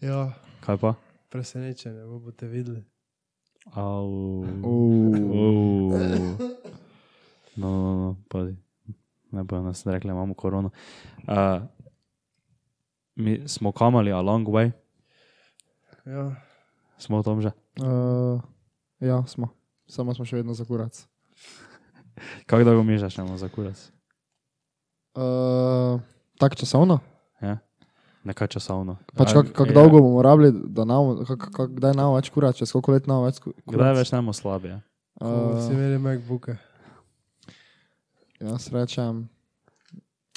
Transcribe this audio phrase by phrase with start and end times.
[0.00, 0.94] Ja, Kaj pa?
[1.28, 2.84] presenečenje, bo boste videli.
[3.66, 4.08] Au.
[4.62, 5.92] Uuu.
[5.92, 5.98] Au.
[7.56, 8.56] No, no, no, pazi.
[9.30, 10.70] Ne bojo nas rekli, imamo korono.
[11.18, 11.62] Uh,
[13.16, 14.70] mi smo kamali a long way,
[16.04, 16.36] Ja,
[16.98, 17.50] smo v tom že.
[17.80, 18.40] Uh,
[19.00, 19.48] ja, smo.
[19.88, 20.92] Samo smo še vedno za kurac.
[22.48, 23.78] Kako dolgo mi že šemo za kurac?
[25.14, 26.00] Uh,
[26.38, 27.00] tako časovno?
[27.40, 27.58] Ja?
[28.24, 28.96] Nekaj časovno.
[29.14, 29.74] Pač kako kak ja.
[29.74, 33.24] dolgo bomo rabili, da nam, kak, kak, kdaj nam več kurac, čez koliko let nam
[33.24, 33.74] več ku- kurac?
[33.76, 34.80] Kdaj več nemo slabije?
[35.14, 36.56] ko si Uh, imeli MacBooke.
[38.40, 39.28] jaz rečem,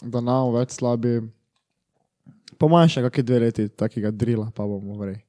[0.04, 1.22] da nam več slabi.
[2.58, 5.22] Po manj še kakšne dve leti takega drila, pa bomo vrej.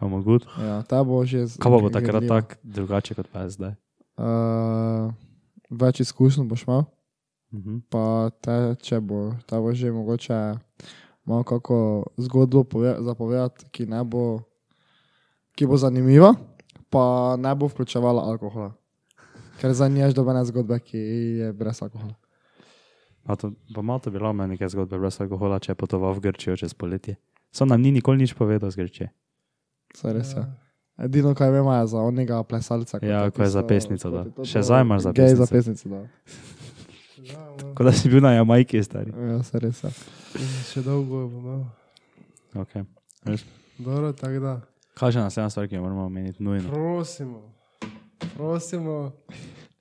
[0.00, 0.48] Good?
[0.56, 1.44] Ja, ta bo že.
[1.60, 3.72] Kaj pa bo takrat tako drugače kot pa je zdaj?
[4.16, 5.12] Uh,
[5.70, 6.84] več izkušenj boš imel,
[7.52, 7.78] Mhm.
[7.90, 10.54] pa te, če bo, ta bo že mogoče
[11.26, 14.40] malo kako zgodbo pove, zapovedati, ki ne bo,
[15.54, 16.34] ki bo zanimiva,
[16.90, 18.70] pa ne bo vključevala alkohola.
[19.58, 20.98] Ker zaniješ dobene zgodbe, ki
[21.38, 22.14] je brez alkohola.
[23.22, 26.20] Pa, to, pa malo to bilo meni neke zgodbe brez alkohola, če je potoval v
[26.20, 27.18] Grčijo čez poletje.
[27.52, 29.10] So nam ni nikoli nič povedal z Grčije.
[29.94, 30.44] Saj res je.
[30.98, 32.98] Edino, kaj vemo, je za onega plesalca.
[33.02, 33.50] Ja, ko je
[34.10, 34.24] dal.
[34.24, 35.40] ti to- Še zdaj imaš Gej zapestnico.
[35.42, 36.00] zapestnico, da.
[37.24, 37.74] Ja, no.
[37.74, 39.12] Kot da si bil na Jamajki, stari.
[39.12, 39.90] Ja, saj res je.
[40.64, 41.62] Še dolgo bo imel.
[42.56, 42.84] Okay.
[43.78, 44.54] Dobro, tako da.
[44.94, 46.68] Kaj je naslednja stvar, ki jo moramo omeniti nujno?
[46.68, 47.40] Prosimo,
[48.34, 49.12] prosimo,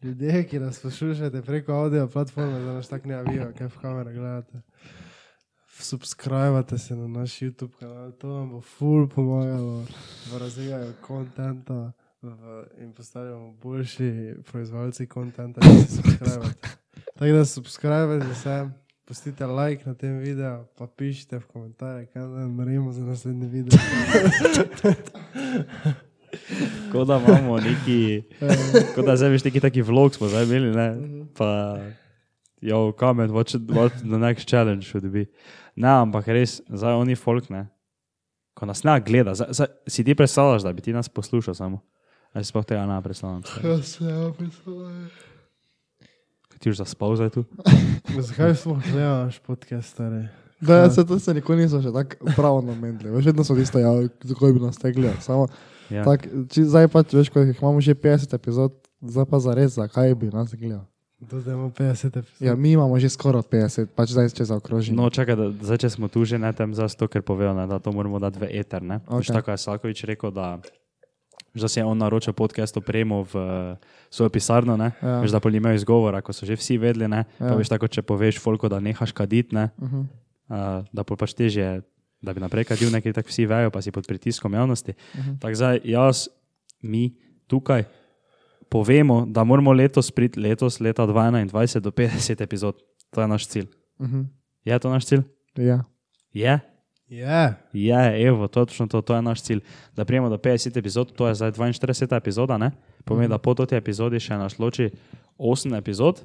[0.01, 4.13] ljudje, ki nas poslušate preko audio platforme, da nas tako ne avijo, kaj v kamere
[4.13, 4.61] gledate.
[5.79, 9.85] Subskrbite se na naš YouTube kanal, to vam bo ful pomagalo
[10.27, 11.91] v razvijanju kontenta
[12.21, 12.31] v-
[12.79, 14.11] in postanemo boljši
[14.43, 16.69] proizvajalci kontenta, če se subskrbite.
[17.13, 18.69] Tako da subskrbite se,
[19.05, 23.79] pustite like na tem videu, pa pišite v komentarje, kaj naj naredimo za naslednji video.
[26.91, 28.23] Kot da imamo neki,
[28.95, 30.87] kot da zdaj veš neki taki vlog smo zdaj imeli, ne?
[31.33, 31.77] Pa,
[32.61, 35.25] jo, comment, what, should, what the next challenge should be.
[35.75, 37.67] Ne, ampak res, zdaj oni folk, ne?
[38.53, 41.79] Ko nas ne gleda, zdaj, zdaj, si ti predstavljaš, da bi ti nas poslušal samo?
[42.33, 43.41] Ali si sploh tega ne predstavljam?
[43.63, 45.09] Ja, se ja, predstavljam.
[46.59, 47.45] Ti už zaspal zdaj tu?
[48.27, 50.27] Zakaj smo gledali podcast, stari?
[50.61, 53.13] Da, ja, se to se nikoli niso še tako prav namenili.
[53.15, 53.93] Veš, vedno so tisto, ja,
[54.27, 55.21] zakaj bi nas te gledali.
[55.23, 55.47] Samo,
[55.89, 56.03] Ja.
[56.05, 59.73] tak, či, zdaj pa, veš, ko jih imamo že 50 epizod, zdaj pa za res,
[59.73, 60.85] zakaj bi nas gledali.
[61.19, 62.39] To zdaj imamo 50 epizod.
[62.39, 64.95] Ja, mi imamo že skoraj 50, pač zdaj če zaokrožimo.
[64.95, 67.79] No, čakaj, da, zdaj, če smo tu že na tem, zato ker povejo, ne, da
[67.79, 68.79] to moramo dati v eter.
[68.79, 69.03] Ne?
[69.03, 69.27] Okay.
[69.27, 69.35] Okej.
[69.35, 70.63] Tako je Salkovič rekel, da,
[71.51, 73.75] že si je on naročil podcast opremo v uh,
[74.07, 74.95] svojo pisarno, ne?
[75.03, 75.19] Ja.
[75.19, 77.11] veš, da pol imajo izgovora, ko so že vsi vedeli.
[77.11, 77.27] Ne?
[77.35, 77.51] Ja.
[77.51, 79.75] Pa veš, tako, če poveš folko, da nehaš kaditi, ne?
[79.75, 80.03] Uh -huh.
[80.47, 81.83] uh, da pol pač težje,
[82.23, 84.95] da bi naprej kadil, nekaj tako vsi vejo, pa si pod pritiskom javnosti.
[84.95, 85.29] Uh Mhm.
[85.29, 85.39] -huh.
[85.39, 86.27] Tako zdaj jaz,
[86.81, 87.11] mi
[87.47, 87.83] tukaj
[88.69, 92.75] povemo, da moramo letos priti, letos, leta 2021 do 50 epizod.
[93.09, 93.67] To je naš cilj.
[93.99, 94.25] Uh -huh.
[94.63, 95.21] Je to naš cilj?
[95.55, 95.83] Ja.
[96.33, 96.59] Je.
[97.73, 99.59] Je, evo, točno to, to je naš cilj.
[99.95, 102.71] Da prijemo do 50 epizod, to je zdaj 42 epizoda, ne?
[103.05, 104.89] pomeni, da po toti epizodi še nas loči
[105.37, 106.21] 8 epizod.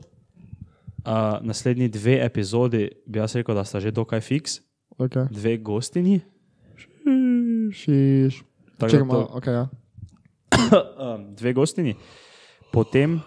[1.05, 4.61] Uh, naslednji dve epizodi bi jaz rekel, da sta že dokaj fiks,
[4.99, 5.27] Okay.
[5.31, 6.21] dve gostini.
[7.73, 8.43] Šiš.
[8.81, 9.69] Malo, to- ok, ja.
[11.15, 11.95] um, dve gostini.
[12.75, 13.21] Potem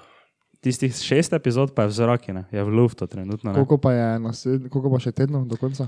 [0.59, 2.43] tistih šest epizod pa je v zraku, ne?
[2.49, 3.49] je v luftu trenutno.
[3.49, 3.55] Ne?
[3.55, 5.87] Koliko pa je naslednji, koliko pa še tednov do konca?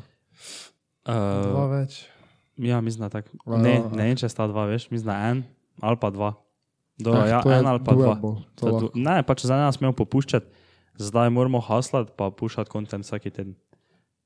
[1.05, 2.05] dva Uh, več.
[2.55, 3.35] ja, mislim, da tako.
[3.45, 3.89] Ja, Ne, ja.
[3.89, 5.43] ne vem, če sta dva, veš, mislim, da en
[5.79, 6.33] ali pa dva.
[6.97, 8.13] Dobro, Eh, ja, to je en ali pa dva.
[8.13, 10.45] doable, to To tu- Ne, pač za nas smemo popuščati,
[10.97, 13.55] zdaj moramo haslati, pa pušati kontent vsak teden.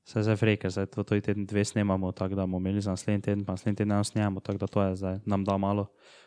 [0.04, 2.90] Se zdaj frej, ker zdaj to, to teden dve snemamo, tako da bomo imeli za
[2.92, 5.86] naslednji teden, pa naslednji teden eno snemamo, tako da to je zdaj nam da malo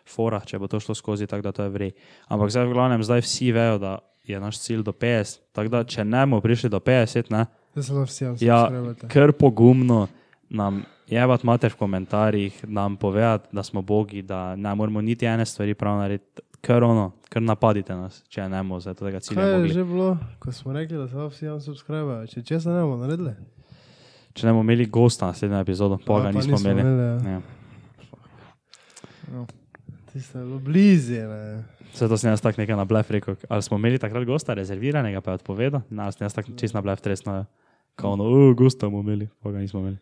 [0.09, 1.91] fora, če bo to šlo skozi, tako da to je vrej.
[2.27, 5.83] Ampak zdaj v glavnem, zdaj vsi vejo, da je naš cilj do 50, tako da
[5.83, 7.45] če ne bomo prišli do 50, ne,
[7.75, 8.69] Da se lahko vsi Ja,
[9.07, 10.07] kar pogumno
[10.49, 15.45] nam jebat mater v komentarjih, nam povedati, da smo bogi, da ne moramo niti ene
[15.45, 16.41] stvari prav narediti.
[16.61, 19.73] Kar ono, kar napadite nas, če ne bomo za tega cilja Kaj je mogli.
[19.73, 22.25] že bilo, ko smo rekli, da se lahko vsi subscribejo?
[22.27, 23.35] Če česa ne bomo naredili?
[24.37, 26.81] Če ne bomo imeli gosta na naslednjo epizodo, pa ga A, nismo imeli.
[26.81, 27.41] ja.
[29.31, 29.45] Ja.
[30.13, 31.63] Tiste je bilo blizu, ne.
[31.97, 33.35] Zato sem jaz tako nekaj na blef rekel.
[33.49, 35.81] Ali smo imeli takrat gosta rezerviranega, pa je odpovedal?
[35.89, 37.45] Na, sem jaz tako čist na blef tresno.
[37.95, 39.97] Kao ono, "O, gosta bomo imeli, pa ga nismo imeli.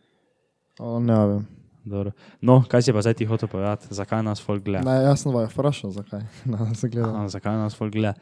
[0.80, 1.48] O, ne vem.
[1.86, 2.12] Dobro.
[2.42, 3.88] No, kaj si pa zdaj ti hotel povedati?
[3.92, 4.82] Zakaj nas folk gleda?
[4.84, 6.22] Ne, jaz sem vaju vprašal, zakaj.
[6.46, 7.10] Na, se gleda.
[7.12, 8.14] Aha, zakaj nas folk gleda?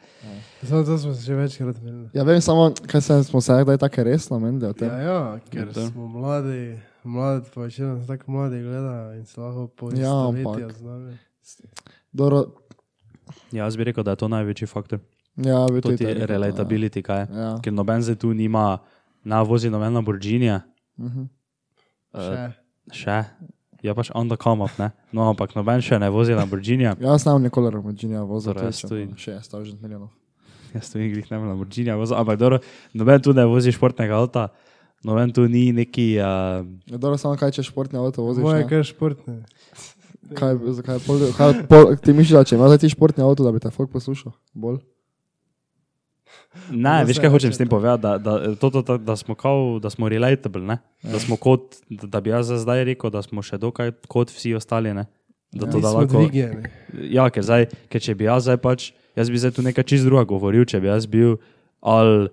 [0.62, 2.08] Samo to smo se že večkrat menili.
[2.12, 4.88] Ja, vem samo, kaj se, smo se kdaj tako resno menili o tem.
[4.88, 5.86] Ja, ja, ker Ja, to.
[5.86, 10.72] smo mladi, mladi, pa večino nas tako mladi gledajo in se lahko po Ja, ampak-
[10.72, 11.16] z nami.
[12.12, 12.44] Dobro,
[13.50, 14.98] Ja, jaz bi rekel, da je to največji faktor.
[15.36, 17.26] ja, bi To tudi ti je rekel, relatability, kaj je.
[17.32, 17.56] Ja.
[17.58, 18.78] Ker noben zdaj tu nima,
[19.24, 20.52] na vozi noben Lamborghini,
[20.98, 21.24] Mhm.
[22.14, 22.52] Še.
[22.92, 23.24] še.
[23.84, 24.90] Je pač on the come up, ne?
[25.12, 26.86] No, ampak noben še ne vozi Lamborghini.
[26.88, 29.66] Jaz sem nikoli Lamborghini vozil, Torej, to je jaz tudi.
[29.76, 30.08] 60 milijonov.
[30.72, 32.62] Jaz tu igrih ne vem Lamborghini vozil, ampak dobro,
[32.96, 34.46] noben tu ne vozi športnega avta,
[35.04, 38.46] noben tu ni neki, uh, Ja, dobro, samo kaj če športni avto voziš.
[38.46, 38.70] Moje ne?
[38.72, 39.36] kar športne.
[40.32, 43.60] Kaj, zakaj, pol, kaj, pol, ti misliš, da če imaš ti športni avto, da bi
[43.60, 44.32] te folk poslušal?
[44.56, 44.80] Bolj?
[46.70, 49.34] Ne, To veš kaj hočem s tem povedati, da, da, to, to, to, da smo
[49.34, 50.78] kao, da smo relatable, ne?
[51.02, 54.54] Da smo kot, da, da bi jaz zdaj rekel, da smo še dokaj kot vsi
[54.54, 55.06] ostali, ne?
[55.54, 56.18] Da to Mi da lahko.
[56.18, 56.66] dvigeni.
[57.14, 60.06] Ja, ker, zdaj, ker če bi jaz zdaj pač, jaz bi zdaj tu nekaj čist
[60.06, 61.36] druga govoril, če bi jaz bil,
[61.78, 62.26] ali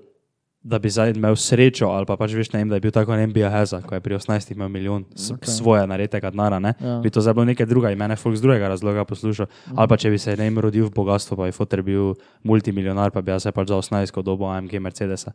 [0.63, 3.17] da bi zdaj imel srečo, ali pa pač veš, ne vem, da je bil tako
[3.17, 5.49] NBA Heza, ko je pri 18 imel milijon okay.
[5.49, 6.73] svoje naredega denara, ne?
[6.79, 6.99] Ja.
[7.01, 9.47] Bi to zdaj bilo nekaj druga in mene folk z drugega razloga poslušal.
[9.49, 9.79] Mhm.
[9.79, 12.13] Ali pa če bi se ne vem rodil v bogatstvu, pa bi fotor bil
[12.43, 15.33] multimilionar, pa bi jaz zdaj pač za 18 dobo AMG Mercedesa.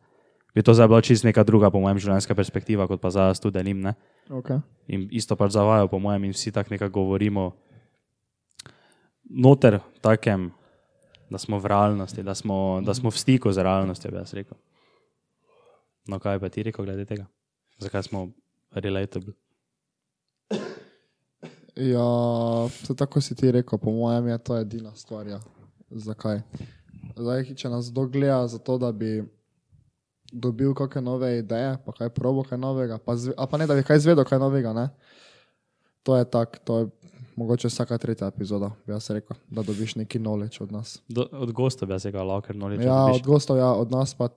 [0.54, 3.42] Bi to zdaj bila čist neka druga, po mojem, življenjska perspektiva, kot pa zdaj jaz
[3.42, 3.92] tu delim, ne?
[4.30, 4.62] Okay.
[4.88, 7.52] in isto pač zavajo, po mojem, in vsi tako nekako govorimo,
[9.30, 10.52] noter takem,
[11.30, 14.56] da smo v realnosti, da smo, da smo v stiku z realnostjo, bi jaz rekel.
[16.06, 17.26] No, kaj pa ti rekel glede tega?
[17.82, 18.28] Zakaj smo
[18.70, 19.34] relatable?
[21.76, 22.08] Ja,
[22.86, 25.26] to tako si ti rekel, po mojem je to edina stvar.
[25.26, 25.40] Ja.
[25.90, 26.40] Zakaj?
[27.16, 29.20] Zdaj, če nas kdo gleda za to, da bi
[30.32, 33.84] dobil kakšne nove ideje, pa kaj probo kaj novega, pa, zve, pa ne, da bi
[33.86, 34.88] kaj izvedel kaj novega, ne?
[36.02, 36.88] To je tako, to je
[37.36, 40.98] mogoče vsaka tretja epizoda, bi jaz rekel, da dobiš neki knowledge od nas.
[41.08, 44.28] Do, od gosta bi jaz rekel, lauker, no, Ja, od gostov, ja, od nas pa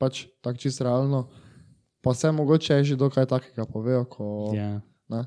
[0.00, 1.28] pač tako čisto realno.
[2.00, 4.80] Pa vse mogoče je že dokaj takega povejo, ko Ja.
[5.06, 5.22] ne.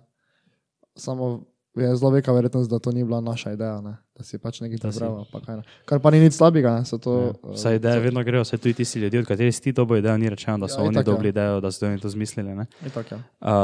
[0.96, 3.98] Samo je zelo velika verjetnost, da to ni bila naša ideja, ne?
[4.14, 5.26] da si pač nekaj prebral.
[5.26, 5.64] pa kaj ne.
[5.86, 6.98] Kar pa ni nič slabega, ne?
[7.00, 7.14] to.
[7.14, 7.30] Ja.
[7.44, 10.18] eh, Vse ideje vedno grejo, vse tudi tisti ljudje, od katerih si ti dobo idejo,
[10.18, 11.08] ni rečeno, da so Ja, oni itak, ja.
[11.08, 12.54] dobili idejo, da so oni to zmislili.
[12.56, 12.66] Ne?
[12.84, 13.18] Itak, ja.
[13.40, 13.58] Uh,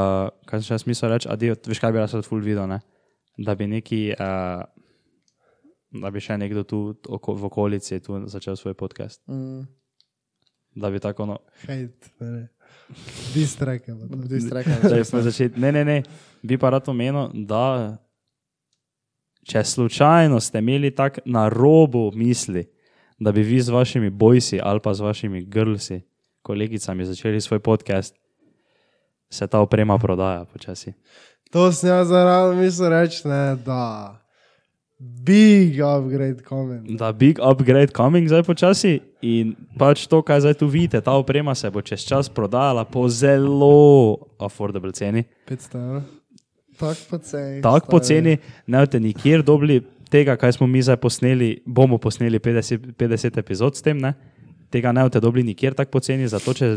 [0.44, 2.80] kaj sem še jaz mislil reči, adijo, veš kaj bi jaz od full video, ne?
[3.36, 4.62] da bi neki, uh,
[5.92, 6.78] da bi še nekdo tu
[7.08, 9.22] oko, v okolici tu začel svoj podcast.
[9.26, 9.66] Mm,
[10.74, 12.48] Da bi tako, no, Hejt, ne.
[13.34, 13.92] Distrake.
[14.98, 16.02] bi smo začeli, ne, ne, ne,
[16.42, 17.96] bi pa rad omenil, da
[19.46, 22.66] če slučajno ste imeli tako na robu misli,
[23.18, 26.00] da bi vi z vašimi bojsi ali pa z vašimi grlsi,
[26.42, 28.14] kolegicami začeli svoj podcast,
[29.30, 30.92] se ta oprema prodaja počasi.
[31.50, 34.19] To sem jaz zaradi mislil reči, ne, da.
[35.00, 36.98] Big upgrade comment.
[36.98, 41.54] Da, big upgrade coming zdaj počasi in pač to, kaj zdaj tu vidite, ta oprema
[41.56, 45.24] se bo čez čas prodajala po zelo affordable ceni.
[45.48, 46.02] 500 evrov.
[46.76, 47.62] Tako poceni.
[47.62, 47.90] Tako stari.
[47.90, 49.80] poceni, ne boste nikjer dobili
[50.12, 54.14] tega, kaj smo mi zdaj posneli, bomo posneli 50, 50 epizod s tem, ne?
[54.70, 56.74] tega ne boste dobili nikjer tako poceni, zato če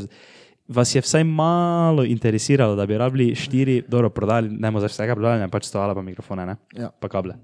[0.67, 5.15] vas je vsaj malo interesiralo, da bi rabili štiri, dobro, prodali, ne bomo za vsega
[5.15, 6.61] prodali, pač stojala pa mikrofone, ne?
[6.71, 6.87] Ja.
[6.87, 7.35] pa kable,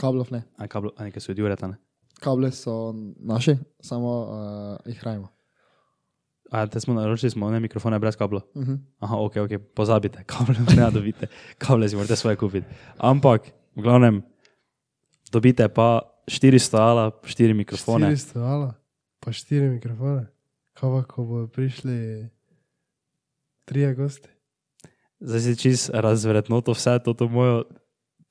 [0.00, 0.42] Kablov ne.
[0.56, 1.76] a, kablo, a nekaj so od Jureta, ne.
[2.20, 5.28] Kable so naši, samo uh, jih hranimo.
[6.50, 8.40] A te smo naročili, smo ne mikrofone brez kabla.
[8.54, 8.78] Uh -huh.
[8.98, 11.26] Aha, ok, ok, pozabite, kable ne dobite,
[11.58, 12.66] kable si morate svoje kupiti.
[12.98, 14.22] Ampak, v glavnem,
[15.32, 18.06] dobite pa 400 ala, 4 mikrofone.
[18.06, 18.74] 400, ala,
[19.20, 20.26] pa 4 mikrofone.
[20.72, 22.28] Kaj pa, ko bodo prišli
[23.64, 24.28] trije gosti?
[25.20, 27.64] Zdaj si čist razvredno to vse, to, to mojo,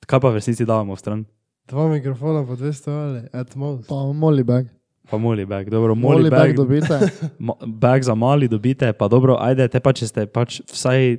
[0.06, 1.24] kaj pa v resnici davamo v stran.
[1.70, 3.88] Dva mikrofona pa 200 ali, at most.
[3.88, 4.66] Pa molly bag.
[5.10, 6.98] Pa moli bag, dobro, Moli moli bag bag, dobite.
[7.82, 11.18] bag za mali dobite, pa dobro, ajde, te pa če ste pač vsaj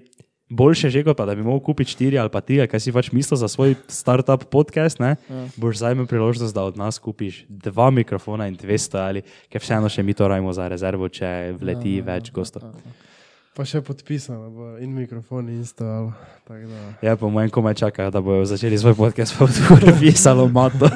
[0.52, 3.12] boljše že kot pa da bi mogel kupiti štiri ali pa tri, kaj si pač
[3.12, 5.16] mislil za svoj startup podcast, ne?
[5.30, 5.44] Ja.
[5.56, 9.92] Boš zdaj imel priložnost, da od nas kupiš dva mikrofona in dve stojali, ker vseeno
[9.92, 12.68] še mi to rajmo za rezervo, če vleti Ja, več gostov.
[13.52, 16.82] Pa še podpisano, bo in mikrofon, in tako da.
[17.04, 20.88] Ja, po mojem komaj čakajo, da bojo začeli svoj podcast, pa bodo pisalo mato,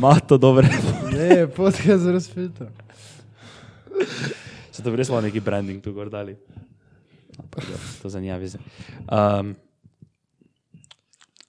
[0.00, 0.70] mato dobre.
[1.14, 2.70] Ne, podcast brez filtra.
[4.72, 6.34] Se to res malo neki branding tu gor dali.
[7.36, 8.58] Ja, to za njega vize.
[9.06, 9.52] Um,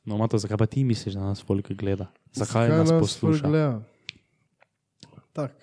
[0.06, 2.12] no, Mato, zakaj pa ti misliš, da nas folk gleda?
[2.36, 3.48] Zakaj, nas ful posluša?
[3.48, 3.82] gleda?
[5.34, 5.56] Tak,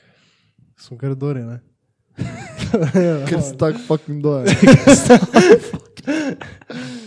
[0.81, 1.61] smo kar dori, ne?
[3.29, 4.49] Ker si tak fucking dojen.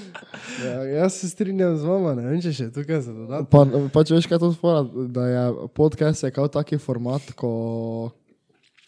[0.66, 3.48] Ja, jaz se strinjam z vama, ne vem, če še tukaj za dodatno.
[3.52, 5.46] Pa, pač veš, kaj to spora, da je
[5.78, 7.52] podcast je kao taki format, ko,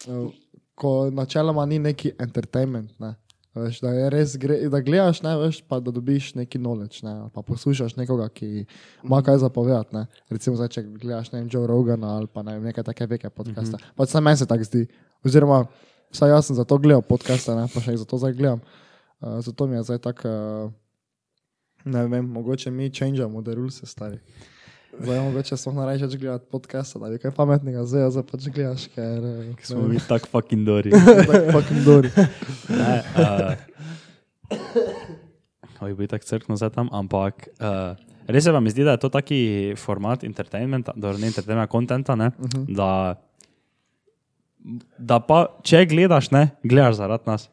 [0.08, 0.28] eh,
[0.78, 2.94] ko načeloma ni neki entertainment.
[3.02, 3.14] Ne?
[3.58, 7.14] Veš, da je res, gre, da gledaš, ne, veš, pa da dobiš neki knowledge, ne,
[7.34, 8.64] pa poslušaš nekoga, ki
[9.04, 9.96] ima kaj zapovedati.
[9.96, 10.06] Ne.
[10.30, 13.30] Recimo, zdaj, če gledaš ne, vem, Joe Rogana ali pa ne, vem, nekaj take veke
[13.30, 13.76] podcaste.
[13.76, 13.96] Mm -hmm.
[13.96, 14.86] Pač samo meni se tako zdi.
[15.24, 15.64] Oziroma,
[16.12, 18.60] vsaj jaz sem zato gledal podcaste, ne, pa še jih zato zdaj gledam.
[19.20, 20.70] Uh, zato mi je zdaj tako, uh,
[21.84, 24.18] ne vem, mogoče mi changeamo, da rules stari.
[25.00, 28.86] Zdaj mogoče smo na reči gledati podcaste, da bi kaj pametnega zdaj, zdaj pač gledaš,
[28.94, 30.90] ker eh, Smo mi tako fucking dori.
[31.30, 32.10] tako fucking dori.
[32.68, 33.54] Ne, uh,
[35.80, 37.94] oj, bi tako crkno zdaj tam, ampak uh,
[38.26, 39.40] res se vam zdi, da je to taki
[39.76, 42.64] format entertainmenta, dobro, ne entertainmenta, kontenta, ne, uh -huh.
[42.76, 43.14] da,
[44.98, 47.48] da pa, če gledaš, ne, gledaš zaradi nas.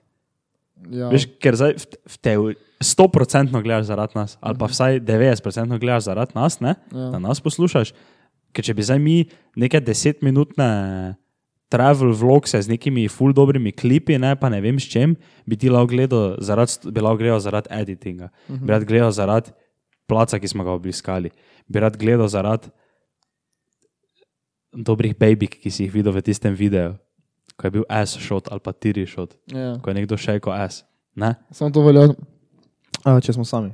[0.92, 1.10] Ja.
[1.14, 6.36] Veš, ker zdaj v, teoriji 100% gledaš zaradi nas, ali pa vsaj 90% gledaš zaradi
[6.36, 7.10] nas, ne, Ja.
[7.16, 7.94] da nas poslušaš.
[8.56, 9.16] Ker če bi zdaj mi
[9.60, 11.16] neke desetminutne
[11.72, 15.16] travel vlogse z nekimi full dobrimi klipi, ne, pa ne vem s čem,
[15.48, 18.66] bi ti lahko gledal zaradi, bi lahko gledal zaradi editinga, uh -huh.
[18.66, 19.52] bi rad gledal zaradi
[20.08, 21.32] placa, ki smo ga obiskali,
[21.68, 22.70] bi rad gledal zaradi
[24.76, 26.96] dobrih babik, ki si jih videl v tistem videu,
[27.56, 29.78] ko je bil S shot ali pa tiri shot, Ja.
[29.82, 30.84] ko je nekdo še rekel S.
[31.16, 31.36] Ne?
[31.52, 32.10] Samo to velja,
[33.06, 33.72] a, če smo sami.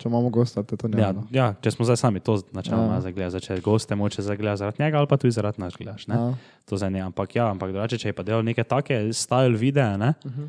[0.00, 0.96] Če imamo gosta, te to ne.
[0.96, 3.00] Ja, ja, če smo zdaj sami, to načeloma Ja.
[3.00, 5.76] zdaj gledaš, zdaj, če goste moče zdaj gledati zaradi njega ali pa tudi zaradi nas
[5.76, 6.06] gledaš.
[6.08, 6.14] Ne?
[6.14, 6.34] Ja.
[6.64, 9.98] To zdaj ne, ampak ja, ampak drugače, če je pa delal neke take style videe,
[9.98, 10.14] ne?
[10.24, 10.48] Uh -huh.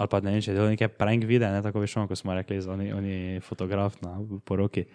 [0.00, 2.32] Ali pa ne vem, če delal neke prank videe, ne tako veš, ono, ko smo
[2.32, 4.14] rekli, da oni, oni fotograf na
[4.48, 4.86] poroki.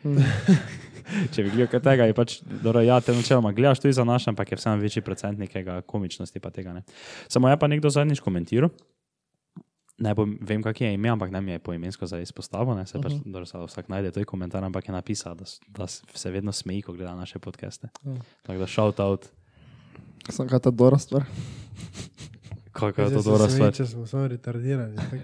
[1.33, 4.25] če bi gledal kaj tega, je pač, dobro, ja, te načeloma gledaš tudi za naš,
[4.33, 6.81] ampak je vseeno večji procent nekega komičnosti pa tega ne.
[7.29, 8.73] Samo je pa nekdo zadnjič komentiral.
[10.01, 12.73] Ne bom, vem, kak je ime, ampak ne mi je poimensko za izpostavo.
[12.75, 15.47] Ne, se pač, dobro, se vsak najde to je komentar, ampak je napisal, da,
[15.77, 17.93] da se vedno smeji, ko gleda naše podcaste.
[18.03, 18.17] Ja.
[18.43, 19.29] Tako da shout out,
[20.33, 21.29] Sem kaj ta dobra stvar.
[22.75, 23.73] Kako je to dobra smeji, stvar.
[23.73, 24.95] Če smo samo retardirani.
[24.95, 25.15] tako.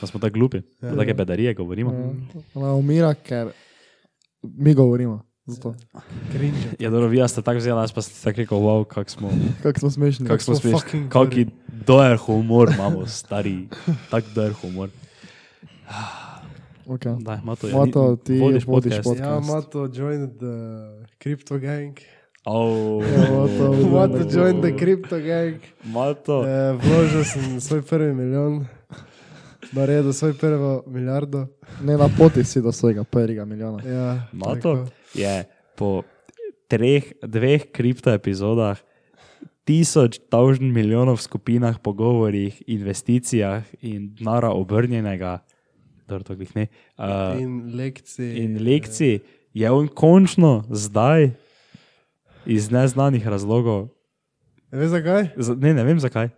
[0.00, 2.14] Da smo tako glupi, da take bedarije govorimo.
[2.54, 3.52] Ona umira, ker
[4.42, 5.22] mi govorimo.
[6.78, 9.30] Ja, dobro, vi ste tako vzeli, jaz pa ste tako rekel, wow, kak smo,
[9.62, 10.26] Kako smo smešni.
[10.26, 11.46] kak smo smešni, fucking kaki
[11.86, 13.68] dojer humor imamo, stari,
[14.10, 14.88] tak dojer humor.
[16.86, 17.16] Okay.
[17.20, 19.04] Daj, Mato, ja, Mato, ni- ti vodiš vodiš podcast.
[19.04, 19.48] podcast.
[19.48, 20.56] Ja, Mato joined the
[21.18, 21.96] crypto gang.
[22.42, 25.60] Oh, Mato, Mato joined the crypto gang.
[25.84, 28.64] Mato, Eh, Vložil sem svoj prvi milijon,
[29.72, 31.46] naredil svoj prvo milijardo.
[31.82, 33.78] Ne na poti si do svojega prvega milijona.
[33.84, 34.86] Ja, Mato tako.
[35.14, 35.44] je
[35.76, 36.02] po
[36.66, 38.80] treh, dveh kripto epizodah,
[39.62, 45.44] tisoč tavžen milijonov skupinah, pogovorih, investicijah in nara obrnjenega,
[46.06, 46.66] to glih ne,
[46.98, 48.32] uh, In lekcij.
[48.34, 49.20] in lekcij,
[49.52, 51.30] je on končno zdaj
[52.44, 53.88] iz neznanih razlogov,
[54.68, 55.34] Eh, Veš zakaj?
[55.36, 56.28] z- ne, ne vem zakaj.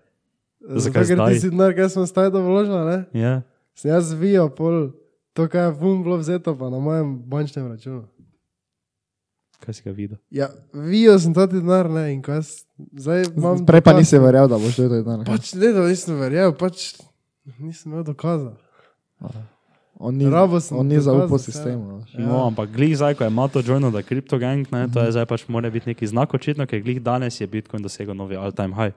[0.59, 1.35] Zato, Zakaj ker zdaj?
[1.35, 2.99] ti si denar, kaj smo staj dovoložili, ne?
[3.13, 3.43] Ja.
[3.75, 4.93] Sem jaz zvijal pol,
[5.33, 8.09] to kaj je vum bilo vzeto pa na mojem bančnem računu.
[9.59, 10.17] Kaj si ga videl?
[10.29, 13.63] Ja, vijal sem ta denar, ne, in ko jaz zdaj imam...
[13.63, 14.23] Prej pa nisi ne.
[14.23, 15.23] verjel, da boš to danes.
[15.25, 16.97] Pač ne, da nisem verjel, pač
[17.59, 18.57] nisem imel dokaza.
[20.03, 22.03] On ni, Rabo sem on ni zaupal sistemu.
[22.03, 22.15] veš.
[22.19, 22.27] Ja.
[22.27, 25.29] No, ampak glih zdaj, ko je Mato joinal the crypto gang, ne, to je zdaj
[25.31, 28.97] pač mora biti neki znak očitno, ker glih danes je Bitcoin dosegel novi all-time high.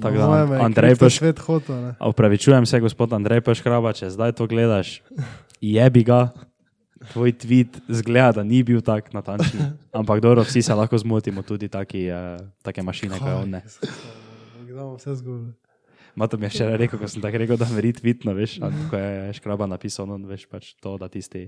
[0.00, 1.94] Tako da, Moje me je Andrej Peš, svet hotel, ne.
[2.00, 5.02] opravičujem se, gospod Andrej Peškraba, če zdaj to gledaš,
[5.60, 6.32] jebi ga,
[7.12, 9.76] tvoj tweet zgleda, da ni bil tak natančen.
[9.92, 13.54] Ampak dobro, vsi se lahko zmotimo, tudi taki, uh, take mašine, kot je on.
[14.66, 15.52] Kdaj bom vse zgubil?
[16.20, 18.58] Mato mi je včeraj rekel, ko sem tako rekel, da mi rit vidno, veš,
[18.90, 21.46] ko je škraba napisal, no, veš, pač to, da tisti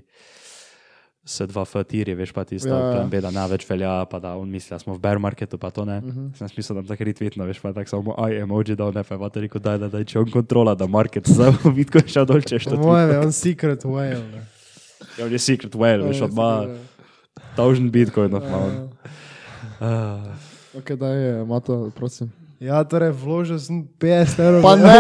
[1.25, 2.93] se dva fatiri, veš pa tisto, Ja, ja, ja.
[2.95, 5.55] plan B, da ne več velja, pa da on misli, da smo v bear marketu,
[5.57, 5.99] pa to ne.
[5.99, 6.21] Uh Mhm.
[6.21, 6.37] -huh.
[6.37, 9.15] Sem smisel, da bi tako retvitno, veš pa tako samo aj emoji dal, ne pa
[9.15, 12.41] je rekel, daj, da daj, če on kontrola, da market zdaj vidko je šel dol,
[12.41, 12.77] če Po što ti.
[12.79, 14.25] mojem je on secret whale.
[14.33, 14.43] ne.
[15.19, 16.81] Ja, on je secret whale, veš, Ja, odma secret
[17.57, 18.73] taužen bitcoinov ima on.
[18.73, 18.89] Ja.
[19.81, 20.35] Ah.
[20.75, 22.33] Ok, daj, Mato, prosim.
[22.63, 24.63] Ja, torej vložil sem 50 evrov.
[24.63, 24.95] Pa ne,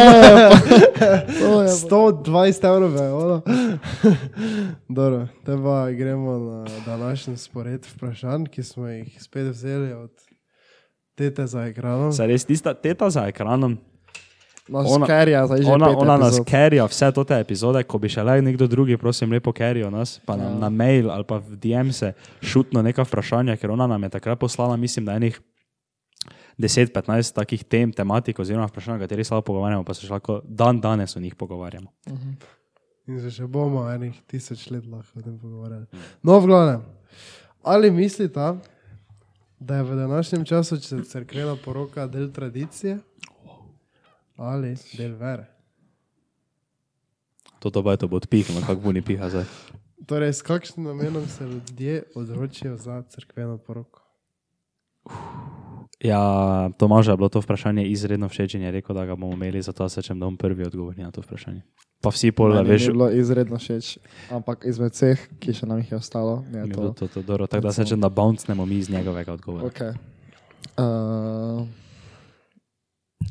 [0.50, 1.78] pa, to je pa.
[2.18, 2.90] 120 evrov.
[4.88, 10.10] Dobro, te pa gremo na današnji spored vprašanj, ki smo jih spet vzeli od
[11.14, 12.12] tete za ekranom.
[12.12, 13.78] Se res tista teta za ekranom,
[14.68, 18.66] Nas Ona- kerja, ona, ona nas kerja vse te epizode, ko bi še le nekdo
[18.66, 20.58] drugi, prosim, lepo kerijo nas, pa nam Ja.
[20.58, 24.38] na mail ali pa v DM se šutno neka vprašanja, ker ona nam je takrat
[24.38, 25.40] poslala, mislim, da enih
[26.62, 30.40] 10-15 takih tem, tematik oziroma vprašanj, o katerih se lahko pogovarjamo, pa se še lahko
[30.44, 31.90] dan danes o njih pogovarjamo.
[33.10, 35.86] In se še bomo enih tisoč let lahko o tem pogovarjali.
[36.22, 36.84] No, v glavnem,
[37.62, 38.46] ali mislite,
[39.60, 42.98] da je v današnjem času če- cerkvena poroka del tradicije
[44.36, 45.46] ali del vere?
[47.60, 49.44] To pa je to bo odpihnilo, kako bo ni piha zdaj.
[50.06, 54.02] Torej, s kakšnim namenom se ljudje odločijo za cerkveno poroko?
[56.02, 59.62] Ja, Tomažu je bilo to vprašanje izredno všeč in je rekel, da ga bomo imeli,
[59.62, 61.62] zato se čem, da bom prvi odgovoril na to vprašanje.
[62.02, 63.98] Pa vsi pol, Meni veš, je bilo izredno všeč,
[64.34, 66.90] ampak izmed vseh, ki še nam jih je ostalo, je mi je to.
[66.98, 69.70] to, to dobro, tako da se čem, da bouncnemo mi iz njegovega odgovora.
[69.70, 69.94] Okay.
[70.74, 71.62] Uh,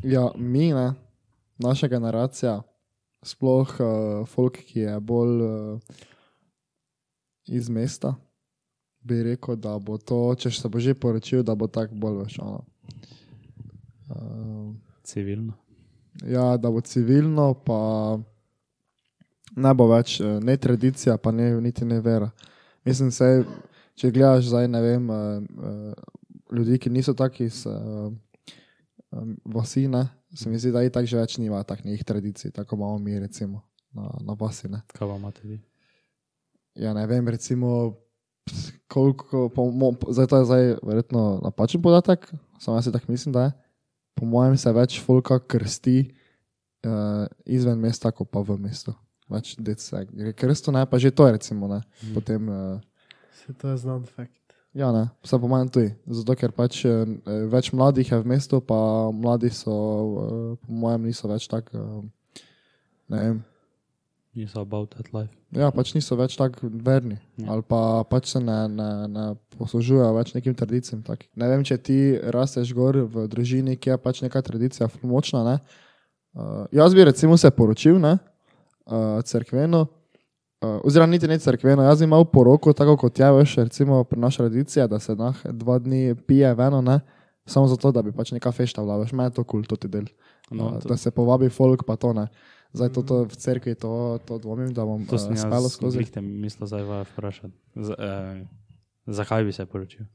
[0.03, 0.93] ja, mi, ne,
[1.59, 2.61] naša generacija,
[3.23, 5.79] sploh uh, folk, ki je bolj uh,
[7.51, 8.15] iz mesta,
[9.03, 12.39] bi rekel, da bo to, če se bo že poročil, da bo tako bolj veš.
[12.39, 12.63] ono.
[14.11, 15.53] Uh, Civilno.
[16.27, 18.19] ja, da bo civilno, pa
[19.55, 22.29] ne bo več eh, ne tradicija, pa ne, niti ne vera.
[22.85, 23.43] Mislim, se,
[23.95, 28.11] če gledaš zdaj, ne vem, uh, uh, ljudi, ki niso taki iz uh,
[29.11, 32.79] um, vasi, ne, se mi zdi, da i tak že več nima takih tradicij, tako
[32.79, 33.61] imamo mi recimo
[33.93, 34.69] na, na vasi.
[34.71, 34.81] Ne.
[34.95, 35.59] Kaj vam imate vi?
[36.75, 37.97] Ja, ne vem, recimo,
[38.91, 42.27] koliko, po, mo, zdaj to je zdaj verjetno napačen podatek,
[42.59, 43.51] samo jaz si tako mislim, da je.
[44.13, 46.11] Po mojem se več folka krsti
[46.85, 48.93] uh, izven mesta, kot pa v mestu.
[49.31, 51.81] Več dec se gre krsto, ne, pa že to recimo, ne.
[52.03, 52.13] Mhm.
[52.13, 52.79] Potem, uh,
[53.41, 54.37] Se to je znan fakt.
[54.73, 55.93] ja, ne, vse po mojem tudi.
[56.07, 57.07] Zato, ker pač uh,
[57.49, 62.43] več mladih je v mestu, pa mladi so, uh, po mojem, niso več tako, uh,
[63.09, 63.39] ne vem,
[64.35, 65.33] Niso about that life.
[65.51, 67.17] Ja, pač niso več tako verni.
[67.35, 67.51] Ja.
[67.51, 69.25] Ali pa pač se ne, ne, ne
[69.59, 71.01] poslužujejo več nekim tradicijam.
[71.03, 71.25] Tak.
[71.35, 71.97] Ne vem, če ti
[72.31, 75.43] rasteš gor v družini, ki je pač neka tradicija močna.
[75.43, 75.57] Ne?
[76.33, 78.13] Uh, jaz bi recimo se poročil, ne,
[78.87, 79.81] uh, cerkveno,
[80.63, 84.19] uh, oziroma niti ne cerkveno, jaz bi imel poroko, tako kot je veš, recimo pri
[84.19, 87.01] naši tradiciji, da se nah dva dni pije veno, ne,
[87.43, 89.75] samo zato, da bi pač neka fešta bila, veš, meni je to kul, cool, to
[89.75, 90.07] ti del.
[90.51, 92.29] No, uh, to, da se povabi folk, pa to ne.
[92.71, 96.03] Zdaj to, to v cerkvi, to, to dvomim, da bom to uh, jaz skozi.
[96.03, 96.21] skozi.
[96.21, 97.53] mislil zdaj vas vprašati.
[97.75, 98.47] Z, eh,
[99.07, 100.05] zakaj bi se poročil?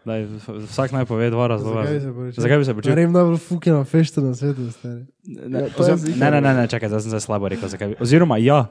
[0.00, 0.26] Daj,
[0.66, 1.84] vsak naj pove dva razloga.
[1.84, 2.42] Zakaj bi se poročil?
[2.42, 2.90] Zakaj bi se poročil?
[2.90, 5.06] Naredim najbolj fukena fešta na svetu, stari.
[5.22, 7.68] Ne, Ja, je oziroma- ne, ne, ne, ne, čakaj, zdaj sem se slabo rekel.
[7.68, 8.66] Zakaj bi, oziroma, ja,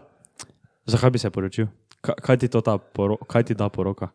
[0.85, 1.67] zakaj bi se poročil?
[2.01, 4.09] Kaj, kaj ti to ta poro, kaj ti da poroka?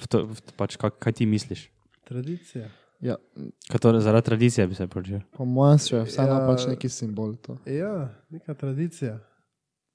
[0.00, 1.68] V to, v, pač, kaj, kaj ti misliš?
[2.04, 2.70] Tradicija.
[3.04, 3.16] Ja,
[3.68, 5.20] Kaj to, zaradi tradicije bi se poročil?
[5.30, 6.40] po mojem je vseeno Ja.
[6.40, 6.46] ja.
[6.46, 7.36] pač neki simbol.
[7.36, 7.58] To.
[7.66, 9.18] Ja, neka tradicija.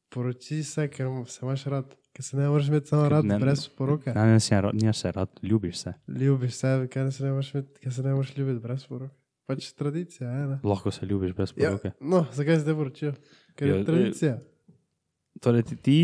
[0.10, 3.40] Poroči se, ker se imaš rad, ker se ne moreš imeti samo rad, Ne- ne,
[3.40, 4.10] brez poroke.
[4.10, 5.94] Ne, ne, rad, nisi se rad, ljubiš se.
[6.08, 9.16] Ljubiš se, ker se ne moreš, imeti, ker se ne moreš ljubiti brez poroke.
[9.46, 10.60] Pač tradicija, je, ne?
[10.64, 11.92] Lahko se ljubiš brez Ja, poroke.
[12.02, 13.12] no, zakaj si te poročil?
[13.56, 14.40] Ker Ja, je tradicija.
[15.40, 15.98] Torej, ti, ti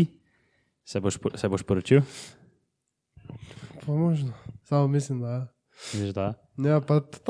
[0.84, 2.00] se, boš, se boš poročil?
[3.80, 4.32] Pa možno.
[4.62, 5.55] Samo mislim, da je.
[5.76, 6.34] Misliš, da?
[6.58, 7.20] Ja, pa tak,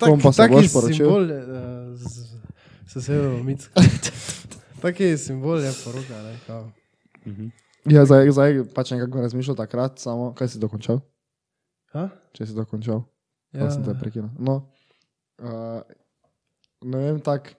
[0.00, 1.06] tak, pa se taki boš poročil?
[1.06, 2.40] simbol je, uh, z
[2.88, 3.80] sosedom Micko.
[4.82, 6.34] Taki simbol je poroka, ne?
[6.46, 6.70] Kao.
[7.26, 7.52] Mhm.
[7.92, 11.00] Ja, zdaj, zdaj pač nekako razmišljal takrat, samo kaj si dokončal.
[11.92, 12.08] Ha?
[12.36, 13.02] Če si dokončal,
[13.52, 13.66] ja.
[13.66, 14.30] Ja, sem te prekinil.
[14.40, 14.72] No,
[15.42, 15.80] uh,
[16.84, 17.56] ne vem, tako.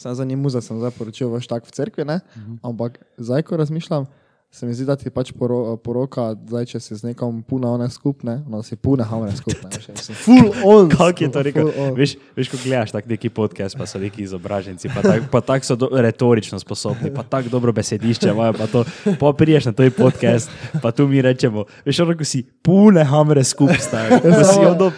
[0.00, 2.20] Sem zanimiv, da sem zdaj poročil veš tak v cerkvi, ne?
[2.34, 2.58] Mhm.
[2.66, 4.06] ampak zdaj, ko razmišljam,
[4.52, 7.86] se mi zdi, da ti pač poro, poroka, zdaj, če si z nekom puna one
[7.90, 9.70] skupne, no, si puna hamre skupne.
[10.24, 10.90] Full on.
[10.90, 11.70] Kako je to rekel?
[11.94, 15.78] Veš, veš, ko gledaš tak neki podcast, pa so neki izobraženci, pa tako tak so
[15.78, 18.82] do, retorično sposobni, pa tako dobro besedišče imajo, pa to,
[19.22, 20.50] pa priješ na toj podcast,
[20.82, 24.90] pa tu mi rečemo, veš, ono, ko si pune hamre skupaj, pa ono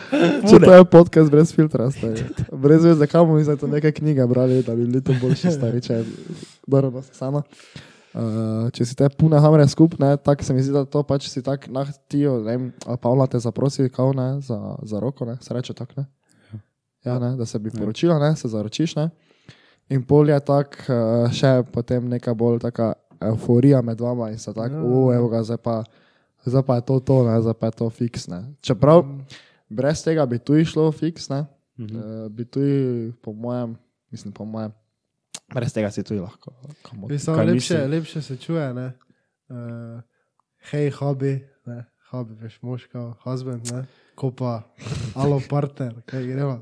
[0.48, 2.24] Če to je podcast brez filtra, stari.
[2.48, 5.84] Brez veze, kam bomo zdaj to neke knjige brali, da bi bili to boljši stari,
[5.84, 6.04] če je
[6.66, 7.44] dobro, no, samo.
[8.14, 11.40] Uh, če si te pune hamre skupne, tako se mi zdi, da to pač si
[11.40, 12.66] tak nahtijo, ne vem,
[13.00, 16.04] Pavla te zaprosi, kao ne, za, za roko, ne, se reče tako, ne.
[17.04, 19.08] Ja, ne, da se bi poročila, ne, se zaročiš, ne.
[19.88, 24.52] In pol je tak, uh, še potem neka bolj taka euforija med vama in se
[24.52, 25.08] tako, Ja.
[25.08, 25.16] ja.
[25.16, 25.78] evo ga, zdaj pa,
[26.44, 28.42] zdaj pa je to to, ne, zdaj pa je to fiks, ne.
[28.60, 29.02] Čeprav
[29.70, 31.46] brez tega bi tu išlo fiks, ne,
[31.78, 31.96] Mhm.
[31.96, 32.60] uh, bi tu,
[33.22, 33.72] po mojem,
[34.10, 34.72] mislim, po mojem,
[35.54, 36.52] brez tega si tu lahko.
[37.18, 37.90] samo Kaj lepše, mislim?
[37.90, 38.92] lepše se čuje, ne.
[39.48, 40.00] Uh,
[40.70, 41.84] hej, hobi, ne.
[42.10, 43.84] Hobi, veš, moška, husband, ne.
[44.14, 44.62] Ko pa,
[45.16, 46.58] alo partner, kaj greva.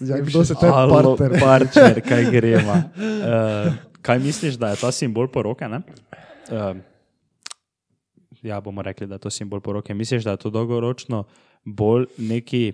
[0.00, 1.40] Ja, kdo se te Alo, partner?
[1.40, 2.72] partner, kaj gremo.
[2.72, 5.68] Uh, kaj misliš, da je ta simbol poroke?
[5.68, 5.80] ne?
[6.52, 6.76] Uh,
[8.42, 9.94] ja, bomo rekli, da je to simbol poroke.
[9.94, 11.24] Misliš, da je to dolgoročno
[11.64, 12.72] bolj neki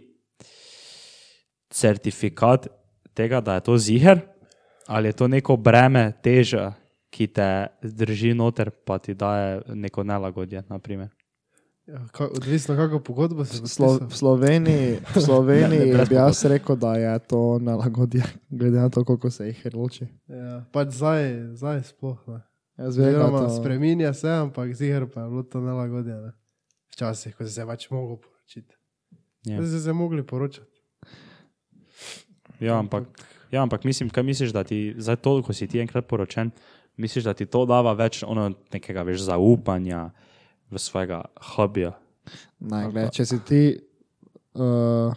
[1.70, 2.66] certifikat
[3.14, 4.20] tega, da je to ziger,
[4.92, 6.72] ali je to neko breme, teža,
[7.11, 7.48] ki te
[7.83, 11.09] drži noter, pa ti daje neko nelagodje, naprimer.
[11.87, 14.14] Ja, ka, odvisno, kako pogodbo se Slo, v.
[14.14, 18.22] Sloveniji, v Sloveniji Ne, ne, brez bi jaz rekel, da je to nelagodje,
[18.61, 20.07] glede na to, koliko se jih loči.
[20.28, 21.24] Ja, pač zdaj,
[21.57, 22.42] zdaj sploh ne.
[22.78, 26.14] Jaz vem, da to spreminja se, ampak ziger pa je bilo to nelagodje.
[26.14, 26.33] Ne?
[26.92, 28.76] Včasih, ko si se pač mogel poročiti.
[29.44, 29.59] Ja.
[29.59, 30.70] Zdaj si se mogli poročati.
[32.61, 33.09] Ja, ampak,
[33.52, 36.50] ja, ampak mislim, kaj misliš, da ti za to, ko si ti enkrat poročen,
[36.96, 40.08] misliš, da ti to dava več ono, nekega več zaupanja
[40.72, 41.92] v svojega hobija?
[42.64, 43.62] Ne, gled, če si ti,
[44.56, 45.12] uh,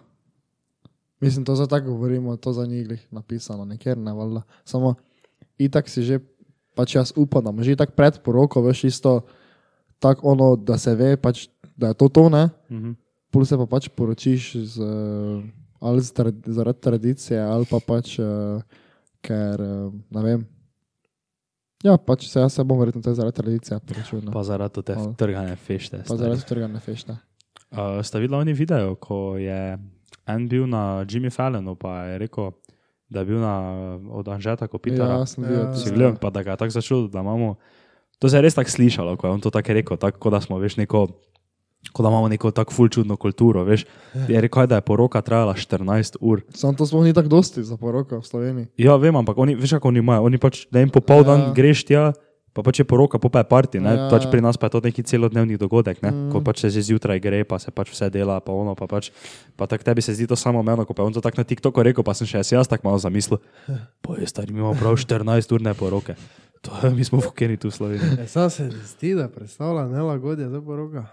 [1.24, 4.44] mislim, to za tako govorimo, to za njih napisano, nekjer ne valjda.
[4.68, 4.96] Samo
[5.58, 6.20] itak si že,
[6.76, 9.22] pač jaz upam, že tako pred poroko, veš isto,
[10.04, 12.50] tako ono, da se ve, pač, da je to to, ne?
[12.72, 13.00] Mhm.
[13.32, 15.44] Pol se pa pač poročiš z, uh,
[15.80, 18.62] ali z trad, zaradi tradicije, ali pa pač, uh,
[19.22, 20.46] ker, uh, ne vem.
[21.86, 24.24] Ja, pač se jaz se bom verjetno tudi zaradi tradicije poročil.
[24.26, 24.32] ne.
[24.34, 25.14] Pa zaradi te Hvala.
[25.20, 25.98] trgane fešte.
[25.98, 26.20] Pa stari.
[26.20, 27.18] zaradi trgane fešte.
[27.72, 29.78] Uh, sta videla oni video, ko je
[30.26, 32.52] en bil na Jimmy Fallonu, pa je rekel,
[33.10, 33.56] da je bil na,
[34.10, 35.22] od Anžeta Kopitara.
[35.22, 35.60] Ja, sem bil.
[35.60, 35.74] Ja.
[35.78, 37.56] Si gledal, pa da ga je tako začutil, da imamo.
[38.20, 40.42] To se je res tako slišalo, ko je on to tako rekel, tako kot da
[40.42, 41.08] smo, veš, neko.
[41.92, 43.86] Kot da imamo neko tako ful čudno kulturo, veš.
[44.28, 46.42] Je rekel, da je poroka trajala 14 ur.
[46.56, 48.68] Sam to sploh ni tako dosti za poroko v Sloveniji.
[48.78, 50.26] Ja, vem, ampak oni, veš, kako oni imajo.
[50.28, 51.48] Oni pač, da jim popoldan Ja.
[51.48, 51.54] ja.
[51.54, 52.14] greš tja,
[52.56, 53.78] pa pač je poroka, pa je parti.
[53.84, 53.92] Ja.
[53.92, 54.08] Ja.
[54.12, 56.12] Pač pri nas pa je to neki celodnevni dogodek, ne?
[56.12, 56.32] Mm.
[56.32, 59.12] Ko pač se že zjutraj gre, pa se pač vse dela, pa ono, pa pač.
[59.60, 61.48] Pa tako tebi se zdi to samo meno, ko pa je on to tako na
[61.48, 63.44] TikToku rekel, pa sem še jaz, jaz tako malo zamislil.
[64.00, 66.16] Pa je stari, mi imamo prav 14 urne poroke.
[66.64, 68.24] To, mi smo fukeni tu v Sloveniji.
[68.24, 71.06] Ja, sam se zdi, da predstavlja nelagodje za poroka.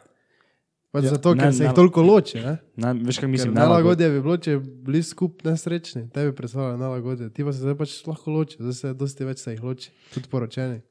[0.93, 2.37] Pač Ja, zato, ker ne, se jih toliko loči.
[2.37, 2.59] Ne?
[2.77, 7.31] Ne, veš, kaj Mislim, nelagodje bi bilo, če bi bili skupaj nesrečni, tebi predstavlja nelagodje.
[7.31, 10.29] Ti pa se zdaj pač lahko loči, zdaj se dosti več se jih loči, tudi
[10.29, 10.83] poročeni.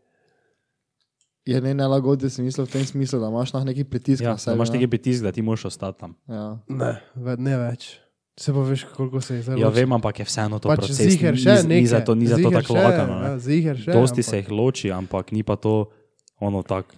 [1.44, 4.56] Je ne nelagodje, si mislil v tem smislu, da imaš neki pritisk Ja, na sebe.
[4.56, 4.76] imaš ne?
[4.76, 6.18] neki pritisk, da ti moraš ostati tam.
[6.28, 6.58] Ja.
[6.68, 7.98] Ne, ve, ne več.
[8.36, 9.76] Se pa veš, koliko se jih zdaj Ja, loči.
[9.76, 10.98] vem, ampak je vseeno to pač proces.
[11.00, 11.88] ziher še ni, ni nekaj.
[11.88, 13.16] za to, ni za to tako še, lakano.
[13.20, 13.92] Ja, ziher še.
[13.92, 15.92] Dosti ampak- se jih loči, ampak ni pa to
[16.40, 16.94] ono tako.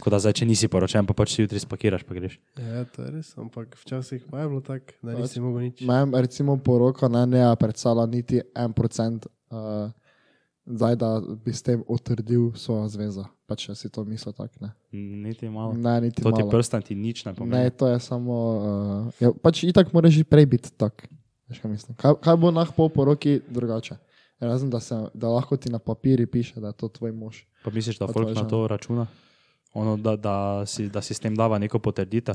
[0.00, 2.38] Kot da zdaj, če nisi poročen, pa pač si jutri spakiraš, pa greš.
[2.56, 5.82] Ja, to je res, ampak včasih pa je bilo tako, da Pač nisi mogel nič.
[5.84, 9.92] Mem, recimo poroka ne, ne predstavlja niti en procent, uh,
[10.64, 11.10] zdaj da
[11.44, 13.26] bi s tem utrdil svojo zvezo.
[13.50, 14.72] Pač če si to mislil tako, ne.
[14.94, 15.74] Niti malo.
[15.74, 16.50] Ne, niti To ti malo.
[16.54, 17.70] prstan ti nič ne Ne, pomeni.
[17.74, 18.36] to je samo,
[19.10, 21.10] uh, ja, pač itak moraš že prej biti tak.
[21.50, 21.96] Veš, kaj, mislim.
[21.98, 23.98] kaj, kaj bo nah po poroki drugače?
[24.40, 27.42] Razen, da, se, da lahko ti na papiri piše, da je to tvoj mož.
[27.60, 29.04] Pa misliš, da Pa folk na to računa?
[29.74, 32.34] Ono, da, da, si, da si s tem dava neko potrditev.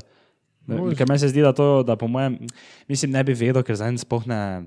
[0.66, 0.96] Može.
[0.96, 2.38] Ker meni se zdi, da to, da po mojem,
[2.88, 4.66] mislim, ne bi vedel, ker zdaj spoh ne.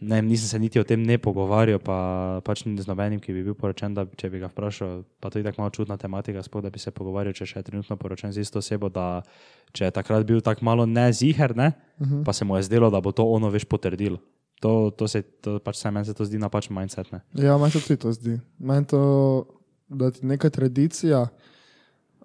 [0.00, 3.34] Ne, vem, nisem se niti o tem ne pogovarjal, pa pač ni z nobenim, ki
[3.36, 6.40] bi bil poročen, da če bi ga vprašal, pa to je tako malo čudna tematika,
[6.42, 9.20] spoh, da bi se pogovarjal, če še je trenutno poročen z isto osebo, da
[9.76, 12.24] če je takrat bil tako malo neziher, ne, Uh -huh.
[12.24, 14.18] pa se mu je zdelo, da bo to ono veš potrdilo.
[14.60, 17.20] To, to se, to pač se meni se to zdi napačen mindset, ne.
[17.34, 18.40] Ja, meni se tudi to zdi.
[18.58, 19.59] Meni to,
[19.90, 21.26] da ti neka tradicija,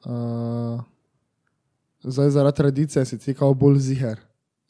[0.06, 0.82] uh,
[2.04, 4.19] zdaj zaradi tradicije si ti kao bolj ziger.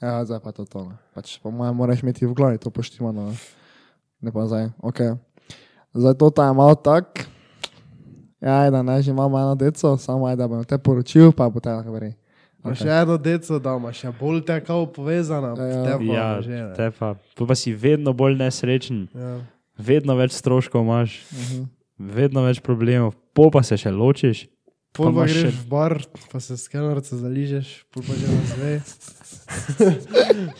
[0.02, 0.84] Ja, zdaj pa to to.
[0.90, 0.98] Ne.
[1.14, 3.30] Pač, po mojem, moraš imeti v glavi to poštivano.
[3.30, 3.36] Ne.
[4.22, 5.00] ne pa zdaj, ok.
[5.94, 7.28] Zdaj to ta je malo tak.
[8.42, 11.60] Ja, da ne, že imamo eno deco, samo aj, da bom te poročil, pa bo
[11.60, 12.14] te lahko verjel.
[12.66, 12.82] Okay.
[12.82, 15.84] Še eno deco, da imaš še bolj te kao povezana, Ja, ja.
[15.86, 19.38] te pa Ja, že te pa, si vedno bolj nesrečen, Ja.
[19.78, 21.66] vedno več stroškov imaš, Uh -huh.
[21.98, 24.48] Vedno več problemov, pol pa se še ločiš.
[24.92, 25.94] Pol Pa pa greš še- v bar,
[26.32, 28.74] pa se skenerce zaližeš, pol pa že nas ve.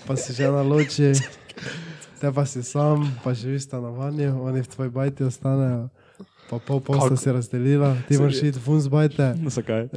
[0.06, 1.16] pa si že na loči,
[2.16, 5.88] te pa si sam, pa živiš v stanovanju, oni v tvoji bajti ostanejo.
[6.46, 7.18] pa pol posta Kako?
[7.18, 9.50] si razdelila, ti moraš iti fun zbajte, No,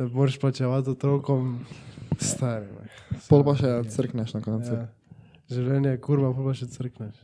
[0.08, 1.60] moraš plačevati otrokom,
[2.16, 2.64] stari.
[2.66, 2.88] ne.
[3.26, 4.72] Pol pa še crkneš na koncu.
[4.72, 4.88] Ja.
[5.50, 7.16] Življenje je kurva, pol pa še crkneš.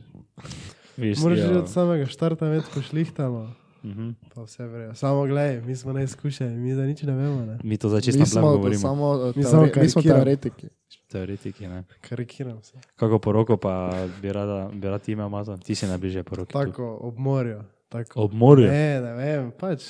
[0.95, 1.47] Viš, Moraš ja.
[1.47, 3.49] že od samega štarta imeti pošlihtano,
[3.85, 4.09] Mhm.
[4.35, 4.95] pa vse vrejo.
[4.95, 7.57] Samo gledaj, mi smo neizkušeni, mi da nič ne vemo, ne.
[7.63, 8.81] Mi to to govorimo.
[8.81, 10.67] samo, eh, Mi samo mi smo teoretiki.
[11.07, 11.83] Teoretiki, ne.
[12.01, 12.73] Karikiram se.
[12.95, 15.57] Kako poroko pa bi rada, bi rad imel mazo?
[15.57, 16.53] Ti si najbližje poroki.
[16.53, 17.61] Tako, ob morju.
[17.89, 18.21] Tako.
[18.21, 18.67] Ob morju?
[18.67, 19.83] Ne, ne vem, pač.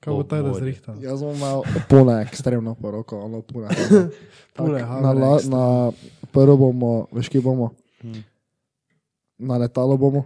[0.00, 0.94] Kako bo tako zrihtal?
[1.00, 3.68] Jaz bom imel puno ekstremno poroko, ono puno.
[4.56, 5.92] Pune Tak, na, la, na
[6.32, 7.70] prvo bomo, veš, kje bomo,
[8.02, 8.20] Hm.
[9.38, 10.24] na letalo bomo.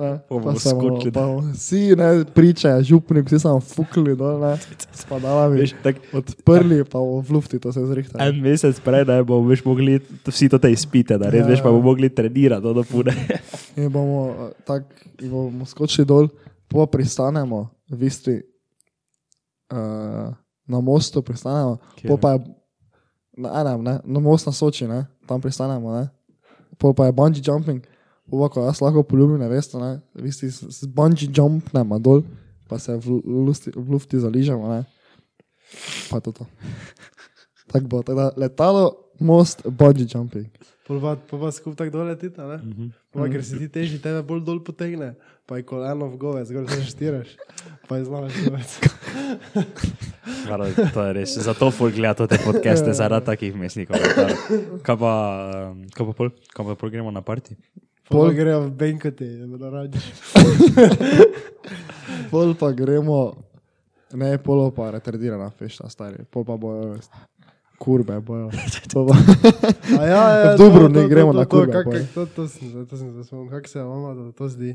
[0.00, 1.12] Ne, Bomo pa skočili.
[1.12, 4.54] pa Vsi ne priče, župnik, vsi samo fukli dol, ne,
[4.96, 5.60] spadala mi.
[5.60, 8.16] Veš, tak, Odprli pa v lufti, to se zrihta.
[8.18, 11.50] en mesec prej, da bomo veš mogli vsi to te izpite, da res, Ja.
[11.52, 13.12] veš, pa bomo mogli trenirati do pune.
[13.76, 14.88] In bomo eh, tako,
[15.20, 16.32] in bomo skočili dol,
[16.64, 18.40] po pristanemo, v Istri,
[19.72, 20.32] uh,
[20.66, 22.46] na mostu pristanemo, po pa je
[23.36, 26.08] na enem, ne, na most na Soči, ne, tam pristanemo, ne,
[26.78, 27.82] pa je bungee jumping,
[28.30, 31.98] po pa ko jaz lahko poljubim, ne veste, ne, v Istri s, s bungee jumpnemo
[31.98, 32.22] dol,
[32.70, 34.84] pa se v, lusti, v lufti zaližemo, ne,
[36.10, 36.46] pa to to.
[37.70, 38.84] Tako bo, tako da letalo,
[39.22, 40.48] most, bungee jumping.
[40.98, 42.56] Pa, pa skup tako dol letita, ne?
[42.58, 42.86] Mhm.
[43.14, 45.12] Pa, ker si ti teži, tebe bolj dol potegne,
[45.46, 47.30] pa je koleno v govec, zgor se štiraš,
[47.86, 48.70] pa je zlamaš govec.
[50.50, 51.36] Mara, to je res.
[51.38, 54.02] Zato ful gleda te podcaste zaradi takih mesnikov.
[54.82, 55.12] Kaj pa,
[55.94, 57.54] kaj pa pol, kaj pa pol gremo na parti?
[58.10, 59.98] Pol Pol- grejo v benkoti, da bodo radi.
[62.30, 63.34] Pol pa gremo,
[64.18, 66.24] ne, polo pa retardirana fešta, stari.
[66.30, 66.96] Pol pa bojo,
[67.78, 68.50] kurbe bojo.
[68.92, 72.02] Pol A ja, ja, V Dubrovnik gremo na kurbe, boje.
[72.02, 74.74] kak, to, to, sem, to sem se spomnil, kako se mama da to zdi,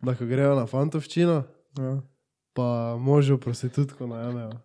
[0.00, 1.42] da ko grejo na fantovščino,
[1.78, 1.92] ja.
[2.56, 4.56] pa možu prostitutko najamejo.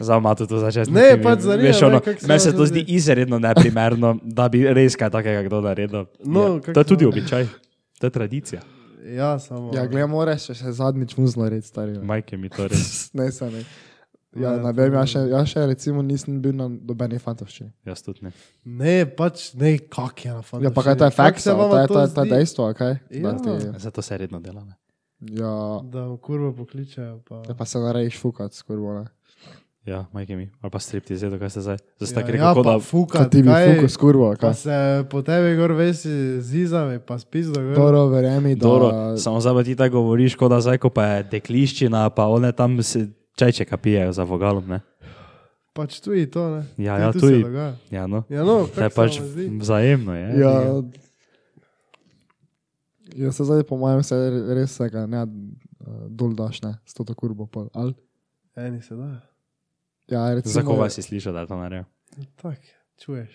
[0.00, 0.90] Za mato to začeti.
[0.90, 4.18] Ne, pač zanima Veš, me, ono, kako se Meni se vam to zdi izredno neprimerno,
[4.22, 6.04] da bi res kaj takega kdo naredil.
[6.20, 6.72] No, ja.
[6.72, 7.46] To je tudi vam- običaj,
[8.00, 8.60] to je tradicija.
[9.06, 9.70] Ja, samo.
[9.74, 11.92] ja, gledaj, moraš še, še zadnjič muzlo reči, stari.
[11.92, 12.02] ne.
[12.02, 13.06] Majke mi to res.
[13.14, 13.62] Ne, se ne.
[14.34, 17.70] Ja, Ne, ne vem, ja še, ja še recimo nisem bil na dobeni fantovščini.
[17.86, 18.32] Jaz tudi ne.
[18.66, 20.66] Ne, pač ne, kak je na fantovščini.
[20.66, 22.30] Ja, pa kaj to je fakt, se to je, to je, to je zdi?
[22.30, 22.92] dejstvo, kaj?
[23.10, 23.32] Ja.
[23.32, 24.60] Da, ti, Zato se redno dela.
[24.60, 24.76] Ne?
[25.32, 27.42] ja, Da kurvo pokličejo, pa...
[27.48, 29.06] ja, pa se narediš fukat, skurbo, ne.
[29.86, 30.50] Ja, majke mi.
[30.60, 31.76] Ali pa stripti, zdaj, kaj ste zdaj.
[32.00, 32.82] Zdaj ste ja, rekel, ja, kot pa da.
[32.82, 34.54] fukat, Kaj ti fukat, skurbo, Pa kaj?
[34.54, 34.78] se
[35.10, 37.74] po tebi gor vesi zizami, pa spizdo gor.
[37.74, 38.66] Dobro, verjemi, da...
[38.66, 42.50] Dobro, samo zdaj ti tako govoriš, kot da zdaj, ko pa je dekliščina, pa one
[42.52, 43.06] tam se
[43.38, 44.66] čajčeka pijejo za vogalom.
[44.66, 44.80] Ne?
[45.72, 46.64] Pač tu je to, ne?
[46.82, 47.46] Ja, ja, tu se je.
[47.90, 48.24] Ja, no.
[48.28, 50.16] Ja, no, To je kako pač se vzajemno.
[50.18, 50.26] Je.
[50.40, 50.82] Ja,
[53.14, 54.18] ja se zdaj po mojem se
[54.50, 55.22] res tega ne
[56.10, 57.46] dol daš, ne, s to kurbo.
[58.56, 59.35] Eni se da.
[60.08, 61.84] Ja, recimo, Za koga si slišal, da je to naredil?
[62.36, 62.58] Tak,
[62.98, 63.32] čuješ.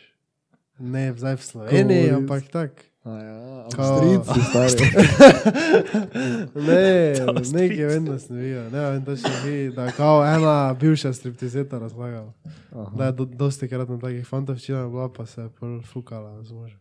[0.80, 2.72] Ne, zdaj v Sloveniji, Ko- ampak tak.
[3.02, 4.86] A ja, Avstrijci, stari.
[6.68, 7.14] Ne,
[7.58, 8.70] nekaj da sem videl.
[8.70, 12.30] Ne vem, da še vi, da je kao ena bivša striptizeta razlagala.
[12.94, 16.54] Da je do, dosti krat na takih fantovščinah bila, pa se je pol fukala z
[16.54, 16.80] možem.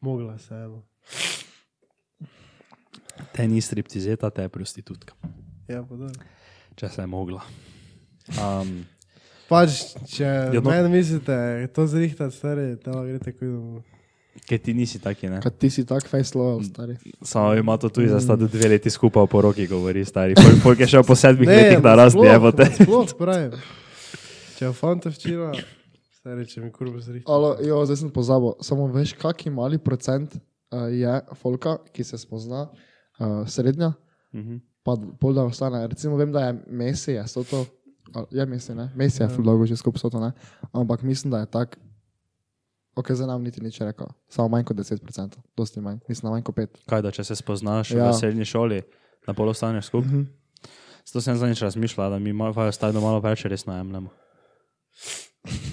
[0.00, 0.80] Mogla se eno.
[3.32, 5.14] Te ni striptizeta, te je prostitutka.
[5.68, 6.08] Ja, pa da.
[6.74, 7.44] Če se je mogla.
[8.30, 8.84] Um,
[9.48, 11.34] Pač, če Ja, ja, meni mislite,
[11.74, 13.80] to zrihtati, stari, telo greste kuj domov.
[14.48, 15.42] Ker ti nisi taki, ne?
[15.44, 16.94] Kad ti si tak face loyal, stari.
[17.20, 20.32] Samo ima to tudi za sta do dve leti skupaj po roki, govori stari.
[20.34, 22.64] Pol, pol je šel po sedmih letih na rast, nasploh, evo te.
[22.64, 23.52] nasploh pravim.
[24.56, 25.50] Če je fantovščina,
[26.16, 27.28] stari, če mi kurbo zrihtati.
[27.28, 28.56] Alo, jo, zdaj sem pozabil.
[28.64, 33.92] Samo veš, kaki mali procent uh, je folka, ki se spozna uh, srednja,
[34.32, 34.62] Mhm.
[34.80, 35.84] pa pol da ostane.
[35.86, 37.66] Recimo vem, da je Messi, je to.
[38.30, 38.90] Je Messi, ne?
[38.94, 40.32] Messi je ful dolgo že skupaj soto, ne?
[40.72, 41.78] Ampak mislim, da je tak.
[42.94, 44.06] Ok, za nam niti nič rekel.
[44.28, 45.98] Samo manj kot 10%, dosti manj.
[46.08, 46.68] Mislim, da manj kot 5.
[46.86, 48.10] Kaj da, če se spoznaš Ja.
[48.10, 48.82] v srednji šoli,
[49.26, 50.10] na pol ostaneš skupaj?
[50.10, 50.22] Mhm.
[51.04, 54.10] Zato sem zadnjič razmišljal, da mi malo stajno malo več resno jemljemo.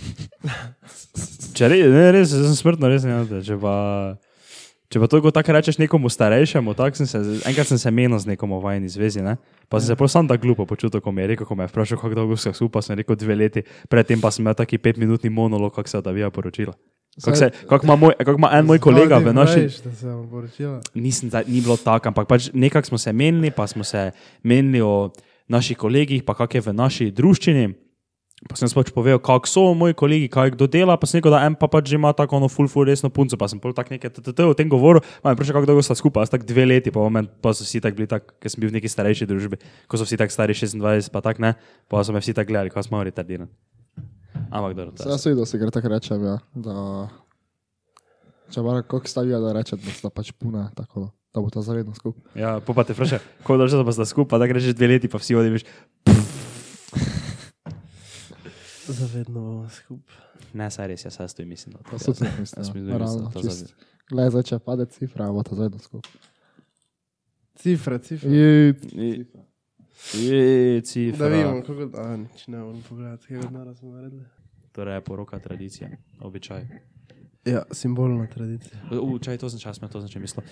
[1.54, 3.73] Če re, ne, res, sem smrtno resen, ja, če pa,
[4.89, 8.25] če pa to tako rečeš nekomu starejšemu, tak sem se, enkrat sem se menil z
[8.25, 9.38] nekom v vajni zvezi, ne?
[9.69, 11.67] pa sem se prav sam tako glupo počutil, ko mi je rekel, ko me je
[11.67, 15.30] vprašal, kako dolgo smo skupaj, sem rekel dve leti, predtem pa sem imel taki petminutni
[15.30, 16.73] monolog, kako se odavija poročila.
[17.15, 20.08] Kako se- kako ima moj- kako ima en moj kolega v naši, da se
[20.95, 24.12] nisem, zdaj- ni bilo tako, ampak pač nekako smo se menili, pa smo se
[24.43, 25.12] menili o
[25.47, 27.88] naših kolegih, pa kak je v naši druščini.
[28.47, 31.43] Pa sem pač povedal, kako so moji kolegi, kaj kdo dela, pa sem rekel, da
[31.43, 33.91] en pa pač že ima tako ono full, full resno punco, pa sem pol tak
[33.91, 36.63] nekaj TTT o tem govoril, pa me vprašal, kako dolgo sta skupaj, jaz tak dve
[36.63, 39.28] leti, pa, moment, pa so vsi tak bili tak, ker sem bil v neki starejši
[39.28, 39.60] družbi,
[39.91, 41.60] ko so vsi tak stari 26, pa tak ne,
[41.91, 43.52] pa so me vsi tak gledali, ko smo retardirani.
[44.47, 45.04] Ampak dobro, je.
[45.04, 46.75] Jaz sem videl, se gre tako rečem, ja, da
[48.56, 51.91] če bara koliko stavijo, da reče, da sta pač puna, tako da bo ta zavedno
[51.91, 52.39] skupaj.
[52.39, 55.19] Ja, pa, pa te vprašaj, kako dolgo pa sta skupaj, da greš dve leti, pa
[55.19, 55.67] vsi odiš.
[58.89, 60.15] Zavedno bomo skupaj.
[60.54, 61.73] Ne, saj res, jaz se stojim, mislim.
[61.73, 63.73] da to- To so tudi Jaz mislim, mislim, ja, da realno, to zaved-
[64.10, 66.12] Glej, zdaj če pade cifra, bo ta zavedno skupaj.
[67.56, 68.30] Cifre, cifre.
[68.30, 69.25] Je, I-
[70.15, 71.28] Je, Da cifra.
[71.28, 74.23] vidimo, kako da, nič ne morem pogledati, kaj od smo naredili.
[74.71, 75.89] Torej je poroka tradicija,
[76.21, 76.67] običaj.
[77.45, 78.80] Ja, simbolna tradicija.
[78.93, 80.43] U, čaj, to sem čas, to sem če mislil.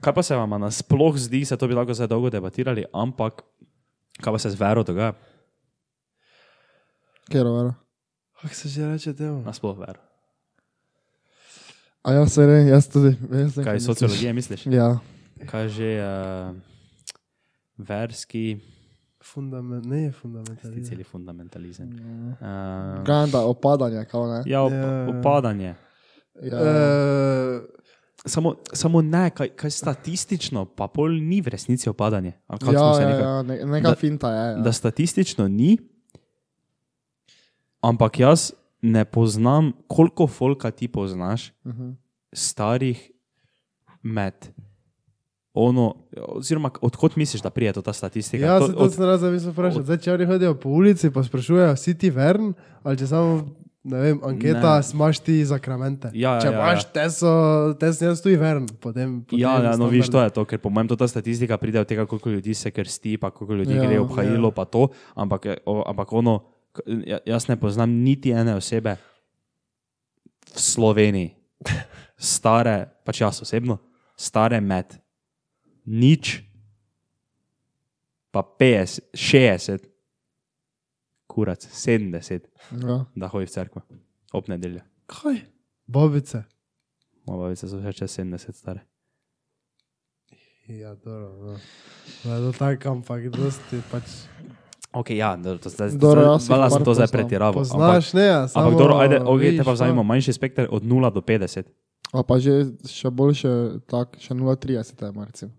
[0.00, 3.42] Kaj pa se vam nasploh zdi, se to bi lahko zdaj dolgo debatirali, ampak
[4.14, 5.12] kaj pa se z vero dogaja?
[7.28, 7.74] Kjer vera.
[8.34, 9.42] Kako se že reče temu?
[9.42, 10.00] Nasploh vero.
[12.02, 13.16] A ja, se ne, jaz tudi.
[13.32, 13.86] Jaz Kaj misliš.
[13.86, 14.66] sociologije misliš?
[14.66, 14.98] Ja,
[15.44, 16.56] Kaj že uh,
[17.78, 18.58] verski,
[19.22, 20.84] Fundament, ne je fundamentalizem.
[20.84, 21.88] celi fundamentalizem.
[22.32, 24.42] Uh, ganda opadanje, kao ne.
[24.46, 25.08] ja, op, Ja.
[25.10, 25.74] upadanje.
[26.42, 27.62] Ja, Uh,
[28.26, 32.32] Samo, samo ne, kaj, kaj statistično, pa pol ni v resnici opadanje.
[32.48, 34.50] Kako ja, ja, nekaj- ja ne, neka Da- finta je.
[34.50, 34.56] Ja.
[34.56, 35.78] da statistično ni,
[37.80, 41.94] ampak jaz ne poznam, koliko folka ti poznaš, Uh -huh.
[42.32, 43.10] starih
[44.02, 44.34] med.
[45.54, 45.94] Ono,
[46.28, 48.46] oziroma, odkot misliš, da prije to ta statistika?
[48.46, 49.84] ja, To- se to od- sem razumel, mislim vprašati.
[49.84, 53.48] Zdaj, če oni hodijo po ulici, pa sprašujejo, si ti vern, ali če samo,
[53.84, 54.82] ne vem, anketa, Ne.
[54.82, 56.10] smaš ti zakramente.
[56.14, 56.90] Ja, ja, če ja, imaš ja.
[56.92, 57.30] teso,
[57.74, 59.22] tes jaz tu vern, potem.
[59.22, 61.80] potem Ja, ja, no, viš, to je to, ker po mojem to ta statistika pride
[61.80, 64.52] od tega, koliko ljudi se krsti, pa koliko ljudi Ja, ja, gre ob hajilo, ja.
[64.52, 66.57] pa to, ampak, je- o, ampak ono, ja-
[67.26, 68.96] jaz ne poznam niti ene osebe
[70.54, 71.34] v Sloveniji,
[72.18, 73.78] stare, pač jaz osebno,
[74.16, 74.96] stare med
[75.84, 76.38] nič,
[78.30, 79.86] pa 50, 60,
[81.26, 83.04] kurac, 70, Ja.
[83.16, 83.82] da hodi v cerkvo,
[84.32, 84.80] ob nedeljo.
[85.06, 85.40] Kaj?
[85.86, 86.44] Bobice.
[87.28, 88.82] Moja babica so še čez 70 stare.
[90.68, 91.28] Ja, dobro.
[91.40, 91.54] No.
[92.24, 94.04] Da je to tako, ampak dosti pač.
[94.92, 97.60] Ok, ja, to zdaj, jaz jih Hvala, sem to zdaj pretiraval.
[97.60, 98.64] Poznaš, ne, ja, samo.
[98.64, 101.68] Ampak dobro, ajde, okay, te pa vzamemo manjši spekter od 0 do 50.
[102.16, 105.52] A pa že še boljše, tak, še 0,30 je, recimo.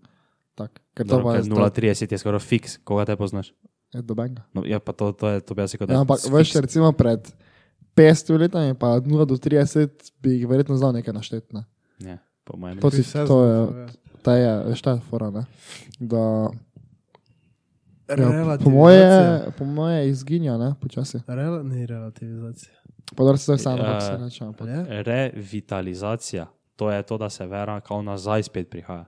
[0.58, 3.54] Tak, ker to Dobro, pa je ker 0,30 je skoraj fiks, koga te poznaš.
[3.94, 4.42] Je do benga.
[4.54, 7.22] No, ja, pa to, to je, to bi jaz rekel, Ja, ampak veš, recimo pred
[7.94, 11.46] 500 letami, pa od 0 do 30 bi jih verjetno znal nekaj naštet.
[11.54, 11.66] Ne?
[12.02, 12.82] Ja, po mojem.
[12.82, 13.56] To si, vse to je,
[14.26, 15.46] ta je, veš, ta je fora, ne?
[15.98, 16.50] Da,
[18.12, 19.06] ja, po moje,
[19.52, 21.18] po moje izginja, ne, počasi.
[21.26, 22.74] Rel, ni relativizacija.
[23.16, 23.76] Pa da se Ja.
[23.84, 24.44] kako se reče.
[24.44, 25.02] ampak- Ja?
[25.02, 26.46] Revitalizacija,
[26.76, 29.04] to je to, da se vera kao nazaj spet prihaja.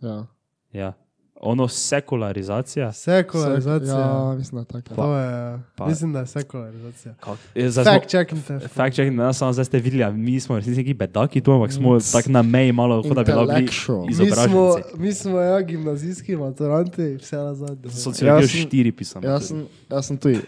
[0.00, 0.26] Ja.
[0.72, 0.92] Ja.
[1.40, 2.92] Ono sekularizacija.
[2.92, 3.94] Sekularizacija.
[3.94, 4.94] Ja, mislim, da je tako.
[4.94, 7.14] To je, Pa- mislim, da je sekularizacija.
[7.14, 8.42] Smo- Fact checking.
[8.68, 11.98] Fact checking, ne samo zdaj ste videli, mi smo resnici neki bedaki tu, ampak smo
[12.12, 14.06] tako na meji malo, kot da bi bili Intellectual.
[14.06, 17.76] Mi smo, mi smo ja, gimnazijski maturanti, vse nazaj.
[17.90, 19.24] Sociologijo Jaz sem- štiri pisam.
[19.24, 20.38] Jaz sem, jaz sem tuji.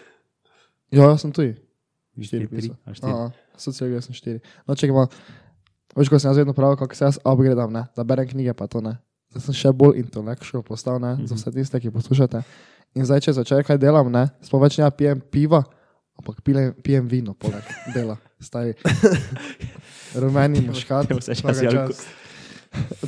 [0.91, 1.55] Ja, jaz sem tuji.
[2.23, 2.71] Štiri štiri.
[3.03, 4.41] Aha, Sociologijo sem štiri.
[4.67, 5.07] No, čekaj malo.
[5.97, 7.87] Veš, ko sem jaz vedno pravil, kako se jaz upgradam, ne?
[7.97, 8.97] da berem knjige, pa to ne.
[9.33, 12.41] Zdaj sem še bolj intellectual postal, ne, za vse tiste, ki poslušate.
[12.97, 15.61] In zdaj, če začne kaj delam, ne, sploh več ne pijem piva,
[16.19, 18.73] ampak pijem, pijem vino, poleg dela, stari.
[20.23, 21.13] Rumeni muškat.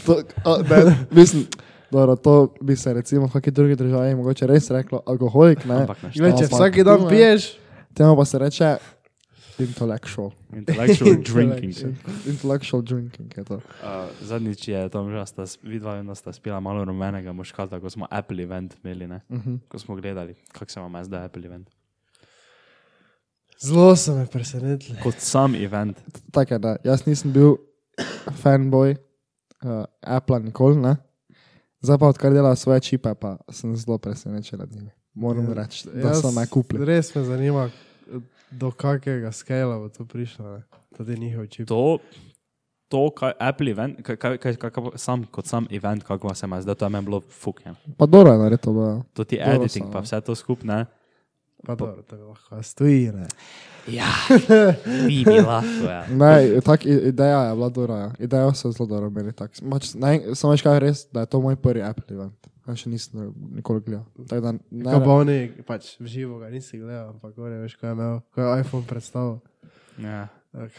[0.05, 1.47] To, a, ne, mislim,
[1.91, 5.83] dobro, to bi se recimo v kakšni drugi državi mogoče res reklo alkoholik, ne.
[5.87, 7.11] Ampak Gled, če vsak dan ne.
[7.13, 7.51] piješ,
[7.95, 8.77] Temu pa se reče
[9.61, 10.33] intellectual.
[10.53, 11.97] intellectual drinking.
[12.27, 13.55] Intellectual drinking je to.
[13.55, 18.07] Uh, zadnjič je tam že, sta, vidva vedno sta spila malo rumenega muškata, ko smo
[18.11, 19.21] Apple event imeli, ne?
[19.29, 19.59] Uh -huh.
[19.69, 21.71] ko smo gledali, kako se vam je zdaj Apple event.
[23.61, 24.99] zelo so me presenetili.
[25.03, 26.01] Kot sam event.
[26.33, 27.57] Tako je, da jaz nisem bil
[28.43, 28.97] fanboy
[29.63, 30.97] uh, Apple nikoli, ne.
[31.81, 34.91] Zdaj pa odkar delajo svoje čipe, pa sem zelo presenečen nad njimi.
[35.15, 36.85] Moram Ja, reči, da so me kupili.
[36.85, 37.71] Res me zanima,
[38.51, 40.45] do kakega skala bo to prišlo.
[40.49, 40.63] ne.
[40.93, 41.69] Tudi njihov čip.
[41.69, 41.99] To,
[42.89, 46.47] to kaj Apple event, kaj, kaj, kaj, kaj, kaj, sam, kot sam event, kako se
[46.47, 47.77] mi je zdaj, to je meni bilo fuknjeno.
[47.97, 49.03] Pa dobro je naredil, to bo.
[49.15, 50.03] To ti Dobro editing, so, pa no.
[50.03, 50.87] vse to skupne.
[51.61, 53.13] Pa dobro, to je lahko stoji.
[53.13, 53.27] Ne.
[53.87, 54.07] Ja,
[55.07, 56.05] ti bi lahko, ja.
[56.21, 58.11] Ne, tak i- ideja je bila dobra, ja.
[58.19, 59.33] Ideja so zelo dobro imeli.
[59.33, 59.51] tak.
[59.71, 62.47] Pač, ne, samo veš kaj je res, da je to moj prvi Apple event.
[62.71, 64.07] Ja, še nisem nikoli gledal.
[64.25, 67.75] Tako da ne, Kaj pa oni, pač v živo ga nisi gledal, ampak gore veš,
[67.75, 69.41] ko je imel, ko je iPhone predstavil.
[69.99, 70.29] Ja.
[70.53, 70.71] Eh?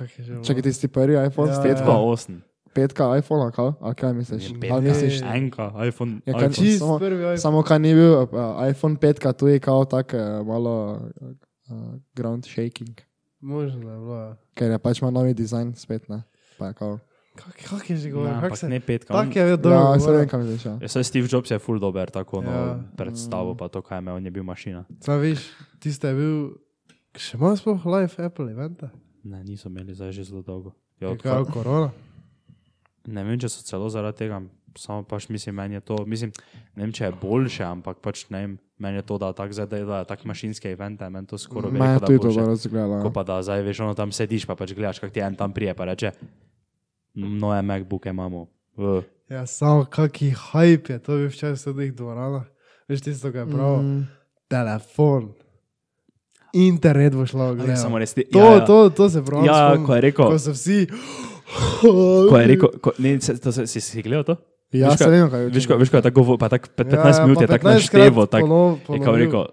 [0.41, 2.39] Čakaj, tisti prvi iPhone, Ja, ja, Pet pa petka, osem.
[2.73, 4.49] petka iPhone, kaj, ali kaj misliš?
[4.53, 6.19] Je Ali misliš, enka, iPhone.
[6.25, 6.77] Ja, kaj iPhone.
[6.77, 7.37] samo- iPhone.
[7.37, 8.27] samo kaj ni bil, uh,
[8.65, 11.75] iPhone 5, tu je kao tak uh, malo uh,
[12.13, 12.95] ground shaking,
[13.39, 14.15] Možno je bilo.
[14.17, 14.31] ja.
[14.53, 16.23] ker je pač ima novi dizajn spet, ne.
[16.57, 16.99] Pa je kao,
[17.33, 18.35] Kak, kak je že Ne, govoril?
[18.35, 18.67] Ampak se?
[18.67, 19.07] ne petka.
[19.09, 20.73] Tak on- je bil ja, se vem, kam misliš, ja.
[20.77, 22.79] Ja, saj Steve Jobs je full dober, tako no, Ja.
[22.93, 24.83] predstavo, pa to, kaj je imel, on je bil mašina.
[24.99, 25.39] Sam viš,
[25.79, 26.35] tiste je bil,
[27.13, 28.91] še ima sploh live Apple eventa.
[29.23, 30.75] Ne, niso imeli zdaj že zelo dolgo.
[30.99, 31.89] Ja, Je odkar- kao korona.
[33.03, 34.37] Ne vem, če so celo zaradi tega,
[34.75, 36.29] samo pač mislim, meni je to, mislim,
[36.75, 39.67] ne vem, če je boljše, ampak pač ne vem, meni je to, da tako zdaj
[39.67, 42.35] delajo tak mašinske evente, meni to skoraj Me rekel, je da tudi boljše.
[42.35, 43.01] dobro razgledala.
[43.01, 45.49] Ko pa da zdaj veš, ono tam sediš, pa pač gledaš, kak ti en tam
[45.49, 46.11] prije, pa reče,
[47.13, 48.47] nove MacBooke imamo.
[48.77, 49.01] V.
[49.29, 52.43] Ja, samo kaki hype je, to bi včasih v teh dvoranah.
[52.87, 53.79] Veš tisto, kar je prav.
[53.79, 54.01] Mm,
[54.47, 55.31] Telefon.
[56.53, 58.25] Internet bo šlo Ali samo res ti.
[58.25, 58.65] To, ja, ja.
[58.65, 59.47] to, to se pravi.
[59.47, 60.87] Ja, ko je rekel, Ko so vsi.
[62.29, 64.35] ko je rekel, ko, ne, se, to, se, si, si gledal to?
[64.71, 65.47] Ja, Veš, se kaj- vem, kaj je.
[65.49, 67.73] Veš, ko, veš, ko je tako, pa tak 15 Ja, ja, minut je tako 15
[67.73, 68.47] naštevo, tako
[68.87, 69.43] je rekel,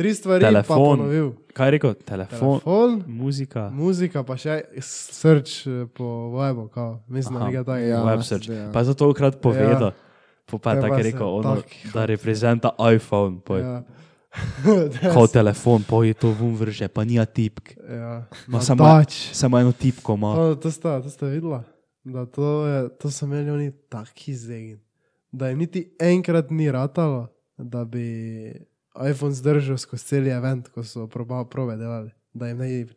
[0.00, 0.98] Tri stvari Telefon.
[0.98, 7.02] pa kaj je rekel, telefon, Telefon, muzika, muzika, pa še search eh, po webu, kao.
[7.08, 7.48] mislim, da Aha.
[7.50, 7.86] nekaj takega.
[7.86, 8.70] Ja, web zdi, ja.
[8.72, 9.92] Pa je zato krat povedal.
[10.46, 13.60] Po pa je Ja, tako pa rekel, ono, tak- da reprezenta iPhone, poj.
[13.60, 13.82] Ja.
[15.14, 17.76] Kao telefon, poj je to vun vrže, pa nija tipk.
[17.90, 18.24] ja.
[18.46, 19.04] Ma samo-.
[19.32, 20.34] Samo eno tipko ima.
[20.34, 21.62] To, to, sta, to ste videla,
[22.04, 24.80] da to, je, to so imeli oni taki zegin,
[25.32, 27.28] da jim niti enkrat ni ratalo,
[27.58, 28.69] da bi
[29.06, 32.88] iPhone zdržal skozi cel event, ko so proba, probe delali, da jim bi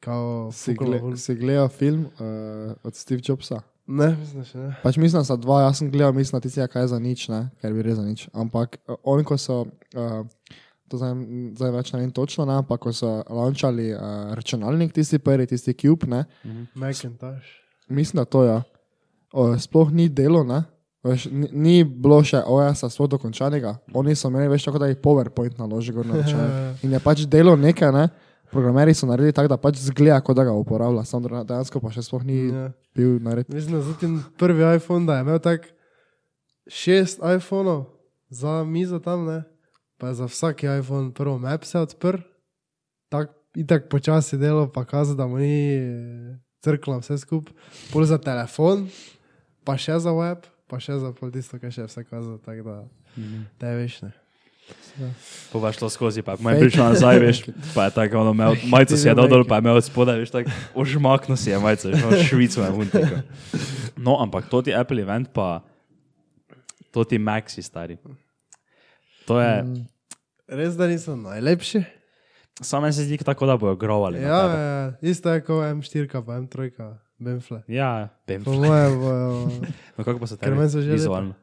[0.00, 3.62] kao Si, gle, si gledal film uh, od Steve Jobsa?
[3.86, 4.68] Ne, mislim, še ne.
[4.82, 7.28] Pač mislim, da sta dva, jaz sem gledal, mislim, da tistega, kaj je za nič,
[7.30, 8.26] ne, ker bi res za nič.
[8.34, 9.62] Ampak uh, oni, ko so,
[9.94, 10.54] uh,
[10.90, 11.14] to zdaj,
[11.58, 15.74] zdaj več ne vem točno, ne, ampak ko so launčali uh, računalnik, tisti prvi, tisti
[15.78, 16.24] Cube, ne,
[16.74, 17.60] Macintosh.
[17.88, 18.56] mislim, da to je.
[18.56, 18.62] Ja.
[19.60, 20.64] Sploh ni delo, ne.
[21.06, 24.98] Veš, ni, ni bilo še OS-a sploh dokončanega, oni so imeli več tako, da jih
[25.02, 26.80] PowerPoint naloži gor na računalnik.
[26.84, 28.06] In je pač delo nekaj, ne.
[28.50, 31.90] Programeri so naredili tako, da pač zgleda, kot da ga uporablja, samo da dejansko pa
[31.94, 32.68] še sploh ni Ja.
[32.94, 33.50] bil narejen.
[33.54, 35.66] Mislim, da ten prvi iPhone, da je imel tak
[36.70, 37.84] šest iPhonov
[38.30, 39.42] za mizo tam, ne?
[39.98, 42.20] pa je za vsak iPhone prvo map se odprl,
[43.08, 47.54] tako in tako počasi delo, pa kaza, da mu ni eh, crklo vse skupaj,
[47.92, 48.84] pol za telefon,
[49.64, 52.62] pa še za web, pa še za pol tisto, kar še je vse kazalo, tako
[52.64, 52.76] da
[53.58, 54.12] te veš ne.
[55.52, 57.38] Po pa šlo skozi, pa moj prišel nazaj, veš,
[57.74, 60.18] pa je tako, ono, imel, majico si je dal dol, pa je imel od spodaj,
[60.18, 63.20] veš, tako, ožmakno si je majico, veš, švico je vun tako.
[63.96, 65.62] No, ampak to ti Apple event pa,
[66.90, 67.94] to ti Maxi stari.
[69.24, 69.86] To je, mm.
[70.48, 71.84] Res, da niso najlepši.
[72.56, 74.18] samo meni se zdi tako, da bojo grovali.
[74.18, 74.58] na Ja, tebe.
[74.58, 76.70] ja, isto je kot M4, pa M3,
[77.18, 77.62] Benfle.
[77.68, 78.44] ja, vem.
[78.44, 79.48] Po mojem bojo.
[79.96, 80.36] No, kako pa se
[80.68, 81.34] so že vizualno?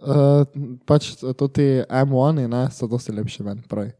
[0.00, 0.44] Uh,
[0.84, 3.92] pač to ti M1, ne, so dosti lepši meni, pravi.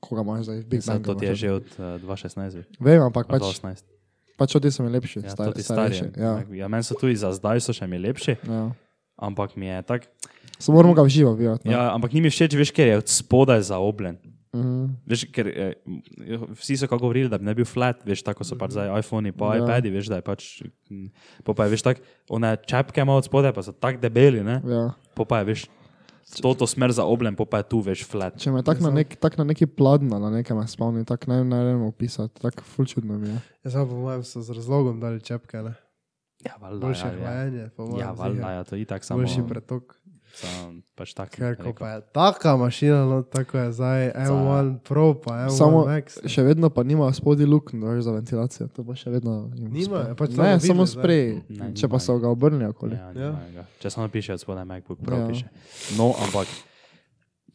[0.00, 1.04] Koga imaš zdaj, Big Bang.
[1.04, 3.84] to ti je že od uh, 2016, veš, Vem, ampak od pač, 2018.
[4.36, 5.62] pač ti so mi lepši, Ja, star, stari.
[5.62, 6.06] starejši.
[6.16, 8.72] Ja, Ja, meni so tudi za zdaj so še mi lepši, ja.
[9.16, 10.08] ampak mi je tak,
[10.58, 11.68] Samo moramo ga v živo videti.
[11.68, 14.16] ja, ampak ni mi všeč, veš, ker je od spodaj zaobljen.
[14.50, 14.86] Mhm.
[15.06, 15.74] Veš, ker eh,
[16.58, 19.30] vsi so kako govorili, da bi ne bil flat, veš, tako so pač zdaj iPhone,
[19.32, 19.60] pa Ja.
[19.60, 19.64] ja.
[19.64, 20.46] iPadi, veš, da je pač,
[20.90, 21.10] mm,
[21.46, 22.00] po pa je, veš, tako,
[22.34, 24.88] one čepke ima od spodaj, pa so tako debeli, ne, ja.
[25.14, 25.62] po pa je, veš,
[26.42, 28.34] to, to smer zaobljen, po pa je tu, veš, flat.
[28.42, 31.60] Če me tako na, nek, tak na neki pladna, na nekem spomni, tako ne, ne
[31.70, 33.38] vem opisati, tako ful čudno mi je.
[33.70, 35.76] Jaz pa po mojem so z razlogom dali čepke, ne?
[36.40, 37.18] Ja, valjda, Boljše ja, ja.
[37.20, 38.00] hlajenje, po mojem.
[38.00, 39.99] Ja, valjda, ja, to je itak samo, Boljši pretok.
[40.32, 40.58] Samo
[40.94, 41.30] pač tako.
[41.32, 41.72] Ker ko rekel.
[41.74, 46.18] pa je taka mašina, no tako je zdaj M1 Pro, pa M1 Samo Max.
[46.24, 49.96] še vedno pa nima spodaj lukn veš, za ventilacijo, to pa še vedno jim Nima,
[49.96, 50.08] uspe.
[50.08, 52.96] je pač Ne, samo samo sprej, Ne, če pa so ga obrnili okoli.
[53.14, 53.64] Ja, Ja.
[53.78, 55.26] Če samo piše od spodaj MacBook Pro, ja.
[55.26, 55.46] piše.
[55.96, 56.46] No, ampak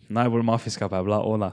[0.10, 1.52] najbolj mafijska pa je bila ona.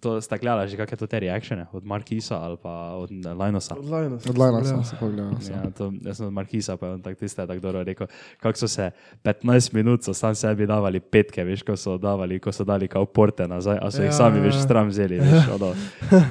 [0.00, 3.74] To sta gledala že kakšne to te reakcije, od Markisa ali pa od Linosa.
[3.74, 4.64] Od sem Odlajna gledal.
[4.64, 5.32] sem se pogledal.
[5.44, 5.56] Ja.
[5.56, 8.06] Ja, to, jaz sem od Markisa, pa je on tako tiste tako dobro rekel,
[8.38, 8.90] kako so se
[9.22, 13.04] 15 minut so sam sebi davali petke, veš, ko so davali, ko so dali kao
[13.04, 14.62] porte nazaj, a so jih Ja, sami, ja, veš, ja.
[14.62, 15.44] stram vzeli, veš.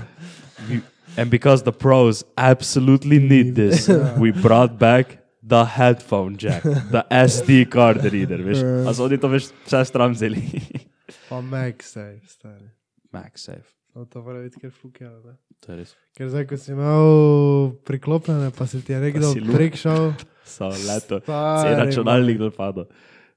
[0.70, 0.82] We-
[1.16, 3.88] And because the pros absolutely need this,
[4.18, 8.64] we brought back the headphone jack, the SD card reader, veš.
[8.88, 10.42] A so oni to, veš, vse stram vzeli.
[11.30, 12.70] Pa MagSafe, stari.
[13.14, 15.36] MagSafe, No, to mora biti kar fukjalo, ne?
[15.62, 15.92] to je res.
[16.18, 20.14] Ker zdaj, ko si imel priklopljene, pa si ti je nekdo prek šel.
[20.44, 22.84] So leto, Stari, cel računalnik dol padel.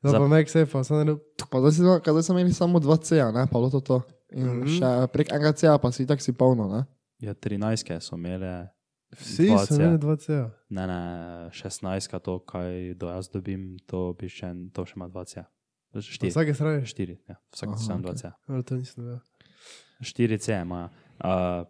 [0.02, 1.20] Da Za- pa MagSafe, pa sem naredil.
[1.38, 4.00] Pa zdaj, si, ima- zdaj smo imeli samo dva C-ja, ne, pa bilo to to.
[4.34, 4.62] In mm.
[4.62, 4.78] -hmm.
[4.78, 6.82] še prek enega C-ja pa si tako si polno, ne.
[7.22, 8.68] Ja, 13 so imele,
[9.14, 10.50] Vsi so imeli 2C.
[10.68, 11.00] ne, ne,
[11.54, 15.46] 16, to, kaj do jaz dobim, to še, to še ima 2C.
[15.94, 16.30] Na 4.
[16.34, 16.82] vsake strani.
[16.82, 18.02] 4, ja, vsak okej.
[18.02, 18.32] 2C.
[18.50, 19.20] Ali to nisem vedel.
[20.02, 20.88] 4C ima.
[21.22, 21.64] Uh,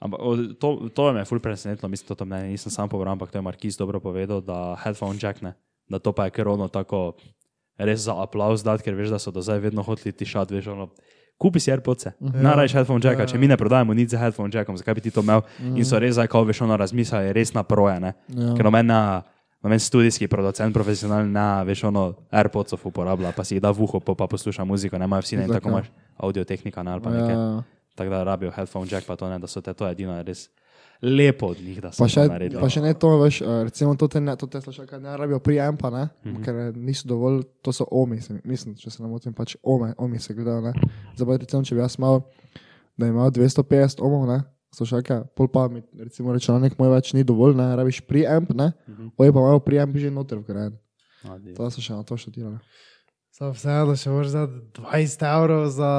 [0.00, 0.20] ampak
[0.62, 3.44] to, to me je ful presenetilo, mislim, to mnenje nisem sam pobral, ampak to je
[3.44, 5.52] Markis dobro povedal, da headphone jack ne,
[5.90, 7.18] da to pa je ker ono tako
[7.78, 10.88] res za aplauz dati, ker veš, da so do zdaj vedno hoteli tišati, veš, ono,
[11.38, 12.12] kupi si AirPods, Ja.
[12.20, 13.40] najraje headphone jacka, Ja, če ja.
[13.40, 15.40] mi ne prodajemo nič za headphone jackom, zakaj bi ti to imel?
[15.60, 18.54] In so res zdaj, ko veš, ono razmišljajo, res na proje, ne, Ja.
[18.54, 19.22] ker noben na
[19.58, 23.98] Noben studijski producent, profesionalni, ne, veš, ono, AirPodsov uporablja, pa si jih da v uho,
[23.98, 27.10] pa, pa posluša muziko, ne imajo vsi, ne, tako imaš audio tehnika, ne, ali pa
[27.10, 27.34] Ja, nekaj.
[27.34, 27.62] ja.
[27.96, 30.46] Tako da rabijo headphone jack, pa to ne, da so te to edino res
[31.02, 32.60] lepo od njih, da so Pa še, naredili.
[32.60, 35.38] pa še ne to, veš, eh, recimo to te, ne, to te slušalke ne rabijo
[35.38, 36.28] pri ampa, ne, mm.
[36.28, 36.44] -hmm.
[36.44, 39.94] ker niso dovolj, to so omi, se, mi- mislim, če se ne motim, pač ome,
[39.98, 40.72] omi se gledajo, ne.
[41.16, 42.20] Zdaj recimo, če bi jaz imel,
[42.96, 47.54] da ima 250 omov, ne, slušalke, pol pa mi, recimo računalnik moj več ni dovolj,
[47.54, 49.08] ne, rabiš pri amp, ne, Mhm.
[49.16, 50.76] oje pa imajo pri amp že noter vgrajen.
[51.56, 52.58] To so še na to študirali.
[53.30, 55.90] Samo vseeno še moraš dati 20 evrov za,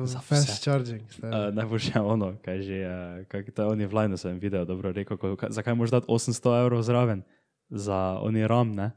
[0.00, 0.60] Za za fast vse.
[0.60, 1.02] charging.
[1.18, 2.92] Uh, Najboljše je ono, kaj že, uh,
[3.26, 6.06] kaj to je oni v Lajnu sem videl, dobro rekel, ko, ka, zakaj moraš dati
[6.06, 6.30] 800
[6.60, 7.22] evrov zraven
[7.68, 8.90] za oni RAM, ne?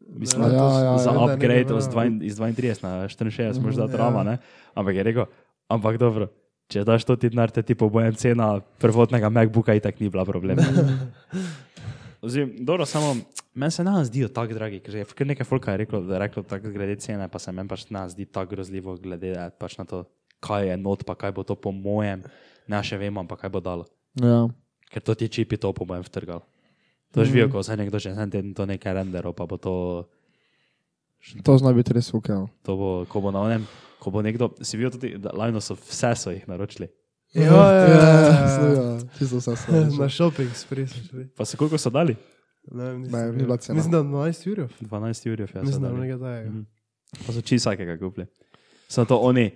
[0.00, 2.02] Mislim, Ja, da ja, ja, za da upgrade nekaj iz, ima.
[2.02, 3.98] 2, iz 32 na 64 moraš dati Ja.
[3.98, 4.38] rama, ne?
[4.74, 5.24] Ampak je rekel,
[5.68, 6.26] ampak dobro,
[6.66, 8.48] če daš to ti denar, te ti pobojem cena
[8.78, 10.58] prvotnega MacBooka itak ni bila problem.
[12.22, 13.16] Oziroma, dobro, samo
[13.54, 16.18] meni se ne zdijo tako dragi, ker je kar nekaj folka je reklo, da je
[16.18, 19.78] reklo tako glede cene, pa se meni pač ne zdi tako grozljivo glede eh, pač
[19.78, 20.04] na to,
[20.40, 22.22] kaj je not, pa kaj bo to po mojem,
[22.70, 23.88] ne še vemo, pa kaj bo dalo.
[24.22, 24.46] Ja.
[24.92, 26.44] Ker to ti čipi to po mojem vtrgal.
[27.12, 29.74] To že vijo, ko se nekdo že en teden to nekaj rendero, pa bo to,
[31.44, 32.48] To zna biti res ukel.
[32.62, 33.66] to bo, ko bo na onem,
[34.02, 36.88] ko bo nekdo, si videl tudi, da lajno so vse so jih naročili.
[37.34, 38.72] Ja, ja, ja, ja.
[38.72, 38.98] ja.
[39.18, 39.72] Čisto vse so.
[39.98, 41.28] Na shopping šli.
[41.28, 42.16] Pa se koliko so dali?
[42.64, 43.32] Ne, Ne, ni videl.
[43.36, 43.76] bila cena.
[43.76, 44.68] Mislim, da 12 ur.
[44.80, 44.92] 12
[45.26, 45.46] ur, ja.
[45.48, 46.00] so Mislim, da dali.
[46.00, 46.50] nekaj tajega.
[46.50, 46.62] Mhm.
[47.18, 48.26] Pa so čisto vsakega kupili.
[48.88, 49.50] Samo to oni,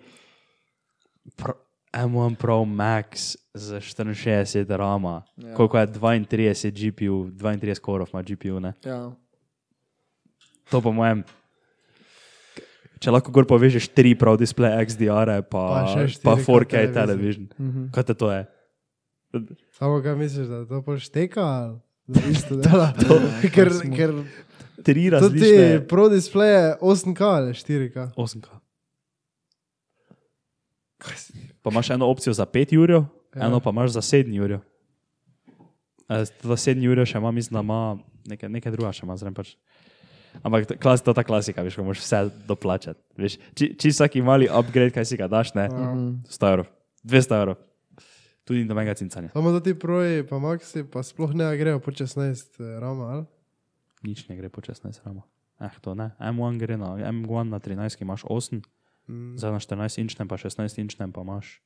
[1.37, 1.55] pro,
[1.95, 3.18] M1 Pro Max
[3.55, 5.49] z 64 rama, Ja.
[5.49, 5.55] ja.
[5.55, 6.31] koliko je 32
[6.72, 8.72] GPU, 32 korov ima GPU, ne?
[8.85, 9.12] Ja.
[10.66, 11.22] To po mojem,
[12.99, 16.94] če lahko gor povežeš 3 Pro display XDR, pa, Pa pa 4K 4K televizijo.
[16.94, 17.44] television.
[17.59, 17.82] Mhm.
[17.90, 18.42] Kaj te to je?
[19.70, 21.40] Samo kaj misliš, da to pol šteka?
[21.40, 21.76] ali
[22.09, 23.18] da Isto, Ja, da, to,
[23.55, 24.12] ker, ker
[24.78, 25.82] Tri različne.
[25.82, 28.12] pro display je 8K ali 4K.
[28.14, 28.47] 8K.
[31.62, 33.05] Pa imaš eno opcijo za 5 ur, Ja.
[33.36, 34.59] eno pa imaš za 7 ur.
[36.40, 39.34] Za 7 ur še ima, mislim, da ima nekaj, nekaj druga še ima zraven.
[39.34, 39.57] Pač.
[40.43, 43.01] Ampak klas, to je ta klasika, veš, ko moraš vse doplačati.
[43.16, 45.68] Veš, či, či vsaki mali upgrade, kaj si ga daš, ne?
[45.68, 46.26] Mhm.
[46.28, 46.66] 100 evrov,
[47.05, 47.57] 200 evrov.
[48.45, 49.32] Tudi do mega cincanja.
[49.34, 53.24] Samo da ti proji, pa maxi, pa sploh ne grejo po 16 rama, ali?
[54.03, 55.22] Nič ne gre po 16 rama.
[55.61, 56.11] Eh, to ne.
[56.20, 58.62] M1 gre na, M1 na 13 imaš 8,
[59.09, 59.39] Mm.
[59.39, 61.62] zdaj na 14 inčnem, pa 16 inčnem pa imaš.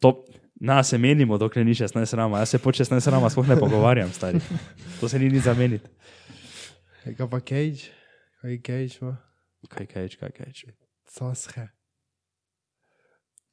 [0.00, 0.24] To,
[0.60, 2.38] na se menimo, dokler ni 16 rama.
[2.38, 4.40] Jaz se po 16 rama sploh ne pogovarjam, stari.
[5.00, 5.88] To se ni ni zameniti.
[7.04, 7.90] Je Kaj pa cage?
[8.40, 9.16] Kaj je cage ima?
[9.68, 10.52] Kaj kaj, kaj kaj.
[11.08, 11.68] Soshe.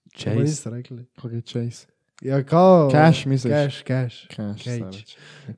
[0.04, 0.40] Pa Chase.
[0.40, 1.06] niste rekli.
[1.22, 1.88] Kak je chase?
[2.22, 2.90] Ja, kao.
[2.92, 3.52] Cash, misliš?
[3.52, 4.28] Cash, cash.
[4.36, 4.64] Cash.
[4.64, 5.04] Cage.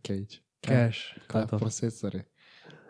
[0.08, 0.40] Cage.
[0.62, 1.18] Cash.
[1.18, 1.58] Je Kaj to?
[1.60, 2.22] procesori.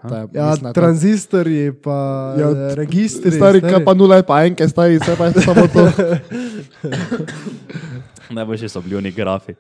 [0.02, 0.10] Ha?
[0.10, 3.32] To je, Ja, mislim, je tranzistorji, pa Ja, ja, registri.
[3.32, 5.92] Stari, kaj pa nula je pa enke, stari, vse pa je samo to.
[8.36, 9.56] Najboljši so bili oni grafi.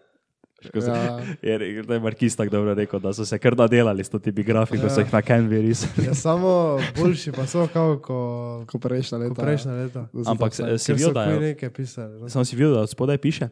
[0.66, 1.20] So- Ja.
[1.43, 4.89] Je, je Markis tako dobro rekel, da so se kar nadelali s temi grafi, ko
[4.89, 5.03] so Ja.
[5.03, 6.07] jih na Canvi risali.
[6.07, 6.49] Ja, samo
[6.95, 8.18] boljši pa so kao, ko,
[8.68, 9.41] Ko prejšnja ko leta.
[9.41, 10.01] prejšnja leta.
[10.03, 11.39] Da so Ampak to se, si videl, so da je.
[11.41, 12.14] nekaj pisali.
[12.16, 12.30] no.
[12.30, 13.49] Sam si videl, da spodaj piše,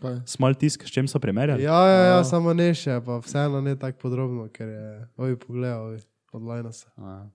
[0.00, 0.20] Kaj?
[0.26, 1.62] small tisk, s čim so primerjali.
[1.62, 2.24] Ja, ja, ja, Ja.
[2.24, 4.84] samo ne še, pa vseeno ne tako podrobno, ker je
[5.16, 5.98] ovi pogledal ovi,
[6.32, 6.88] od Linasa.
[6.96, 7.26] A,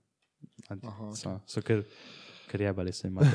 [0.68, 1.82] a, Aha, so, so ker,
[2.48, 3.18] ker jebali so jim.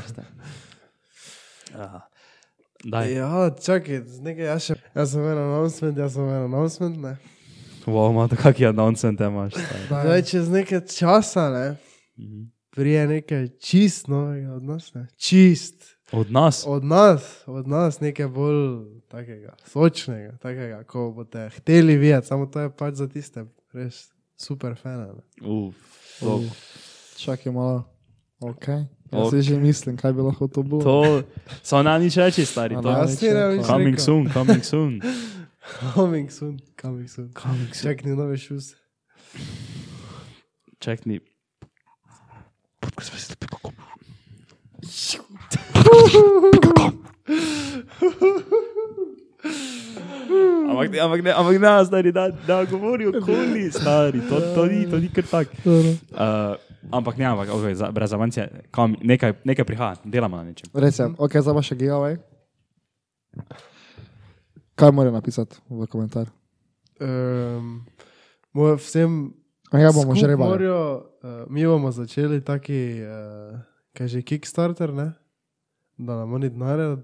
[2.86, 4.75] Daj, Ja, čakaj, z nekaj jaz še.
[4.93, 7.13] Jaz sem en announcement, jaz sem en announcement, ne.
[7.86, 9.53] wow, ima to kakšen announcement imaš.
[9.53, 9.86] stari.
[9.88, 11.65] Zdaj, čez nekaj časa, ne,
[12.17, 12.43] Mhm.
[12.71, 15.07] prije nekaj čist novega od nas, ne.
[15.17, 15.97] Čist.
[16.11, 16.63] Od nas?
[16.67, 22.59] Od nas, od nas nekaj bolj takega, sočnega, takega, ko boste hteli videti, samo to
[22.59, 24.07] je pač za tiste, res
[24.38, 25.07] super fane.
[25.07, 25.23] Ne.
[25.41, 25.73] Uf,
[26.19, 26.41] to,
[27.17, 27.83] Čakaj malo.
[28.39, 28.67] Ok.
[29.11, 29.31] Jaz Ok.
[29.31, 30.81] si že mislim, kaj bi lahko to bilo.
[30.81, 31.23] to
[31.63, 32.75] so na nič reči, stari.
[32.75, 34.99] To, na Jaz ti ne nič coming soon, coming soon.
[35.95, 37.33] Coming soon, coming soon.
[37.33, 37.89] Coming soon.
[37.89, 38.75] Čakni nove šuse.
[40.77, 41.17] Čakni,
[50.69, 54.89] Ampak, ne- ampak, ne, ampak ne, stari, da, da govori okoli, stari, to, to ni,
[54.89, 55.47] to ni kar tak.
[55.65, 56.57] Uh,
[56.91, 60.69] ampak ne, ampak, okay, za, brez avancije, kam, nekaj, nekaj prihaja, delamo na nečem.
[60.73, 62.17] Res je, ok, zdaj pa še giveaway.
[64.75, 66.29] Kaj mora napisati v komentar?
[66.99, 67.86] Um,
[68.55, 69.36] vsem
[69.73, 70.51] ja bomo že rebali.
[70.51, 70.81] morajo,
[71.23, 73.59] uh, mi bomo začeli taki, uh,
[73.95, 75.13] kaj že Kickstarter, ne?
[75.97, 76.97] da nam oni denarja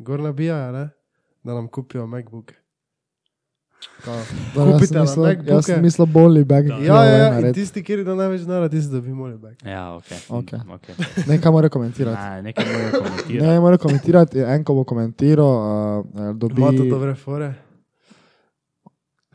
[0.00, 0.88] gor nabijajo, ne?
[1.44, 2.52] da nam kupijo MacBook.
[4.06, 4.24] Da,
[4.72, 5.50] Kupite na MacBooke.
[5.50, 6.68] Jaz sem mislil bolj bag.
[6.70, 6.78] Da.
[6.82, 9.58] Ja, ja, ja, tisti, ki da največ denarja, tisti dobi moj back.
[9.66, 10.12] Ja, ok.
[10.38, 10.60] Okej.
[10.76, 10.94] okay.
[11.28, 12.22] Nekaj mora komentirati.
[12.22, 13.40] Ne, nekaj morajo komentirati.
[13.42, 15.54] Ne, mora komentirati, en ko bo komentiral,
[16.14, 17.52] uh, dobi, Ima to dobre fore.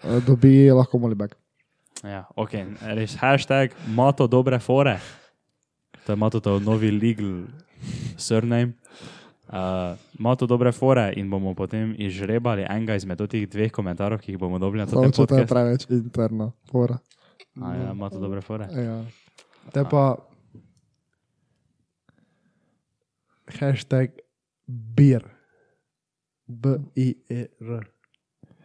[0.03, 1.35] uh, dobi lahko moli bag.
[2.03, 2.55] Ja, ok,
[2.97, 4.97] res hashtag mato dobre fore.
[6.03, 7.45] To je mato to novi legal
[8.17, 8.73] surname.
[9.53, 14.39] Uh, mato dobre fore in bomo potem izžrebali enega izmed teh dveh komentarjev, ki jih
[14.41, 15.53] bomo dobili na tem če to je podkastu.
[15.53, 16.53] preveč interno.
[16.71, 16.97] Fora.
[17.61, 18.65] A Ja, mato dobre fore.
[18.73, 19.05] Ja.
[19.69, 20.17] Te pa
[23.59, 24.09] hashtag
[24.67, 25.29] beer.
[26.47, 27.85] B-I-E-R.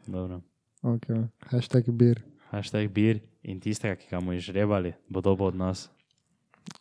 [0.09, 0.41] Dobro.
[0.83, 1.29] Okay.
[1.53, 2.25] Hashtag bir.
[2.51, 5.89] Hashtag bir in tistega, ki ga bomo izžrebali, bo dobo od nas.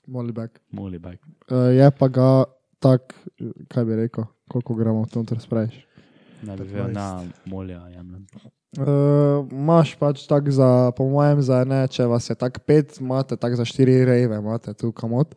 [0.07, 0.59] Moli bag.
[0.71, 1.19] Muli bag.
[1.51, 2.29] Uh, je pa ga
[2.79, 3.15] tak,
[3.71, 5.87] kaj bi rekel, koliko gramov tam spraviš.
[6.45, 8.27] Ne bi vedel, na molja jemljem.
[8.77, 13.37] Uh, Imáš pač tak za, po mojem, za ne, če vas je tak pet, imate
[13.39, 15.33] tak za štiri rejve, imate tu kamot.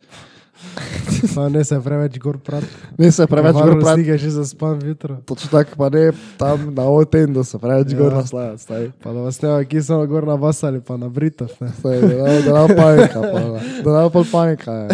[1.35, 2.63] Pa ne se preveč gor prat.
[2.97, 3.93] Ne se preveč gor pravi.
[3.95, 5.15] Stiga že zaspan jutro.
[5.25, 7.97] Točno tako pa ne tam na otendu se preveč Ja.
[7.97, 8.57] gor naslaja.
[8.57, 8.91] Staj.
[8.99, 11.49] Pa da vas ne ve, ki so gor na vas ali pa na Britov.
[11.59, 11.69] Ne.
[11.69, 13.59] Staj, da nam- da panika, pa, da.
[13.83, 14.87] da nam pol panika je.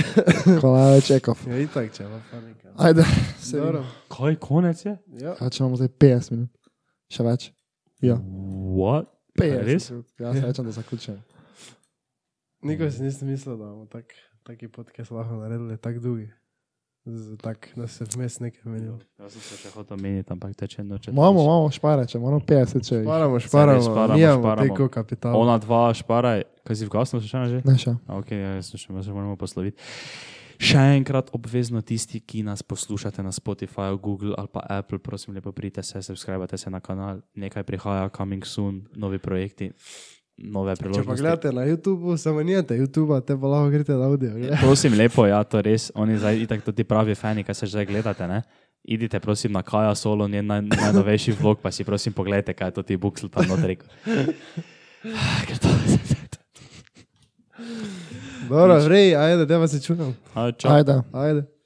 [0.62, 1.38] Ko največ čekov.
[1.48, 2.68] Ja, itak če ima panika.
[2.78, 3.04] Ajde,
[3.40, 3.84] se Dobro.
[4.10, 4.98] Kaj, konec je?
[5.18, 5.36] Ja.
[5.36, 6.50] Ja, če imamo zdaj 50 minut,
[7.10, 7.52] še več.
[8.00, 8.16] Ja,
[8.72, 9.06] What?
[9.34, 9.90] 50 Res?
[9.90, 10.06] minut.
[10.20, 11.18] Ja, se rečem, da zaključujem.
[12.62, 14.14] Nikoli si nisem mislil, da bomo tak,
[14.48, 16.28] taki podcast lahko naredili tako dolgi.
[17.06, 18.98] Z- Tak, da se vmes nekaj menilo.
[19.16, 21.12] Jaz sem se še hotel meniti, ampak teče noče.
[21.12, 22.98] Imamo, imamo špare, če moramo 50, če.
[23.02, 25.38] Šparamo, šparamo, šparamo, teko kapitala.
[25.38, 27.62] Ona dva šparaj, kaj si vgasnil še že?
[27.64, 27.96] Ne še.
[28.10, 29.80] Ok, ja, jaz še se moramo posloviti.
[30.58, 35.52] Še enkrat obvezno tisti, ki nas poslušate na Spotify, Google ali pa Apple, prosim, lepo
[35.54, 39.70] pridite se, subskrbite se na kanal, nekaj prihaja, coming soon, novi projekti,
[40.38, 41.22] nove Če pa priložnosti.
[41.22, 44.32] gledate na YouTubu, samo nijete YouTube, te pa lahko greste na audio.
[44.32, 44.58] gledaj.
[44.66, 48.28] Prosim, lepo, ja, to res, oni zdaj itak tudi pravi fani, kaj se že gledate,
[48.28, 48.42] ne?
[48.84, 52.72] Idite, prosim, na Kaja Solo, njen naj, najnovejši vlog, pa si prosim pogledajte, kaj je
[52.72, 53.88] to ti buksl tam noter rekel.
[55.48, 55.76] Ker to-
[58.50, 60.16] Dobro, vrej, ajde, da se čujem.
[60.34, 60.72] A, čau.
[60.72, 61.02] Ajde.
[61.12, 61.57] Ajde.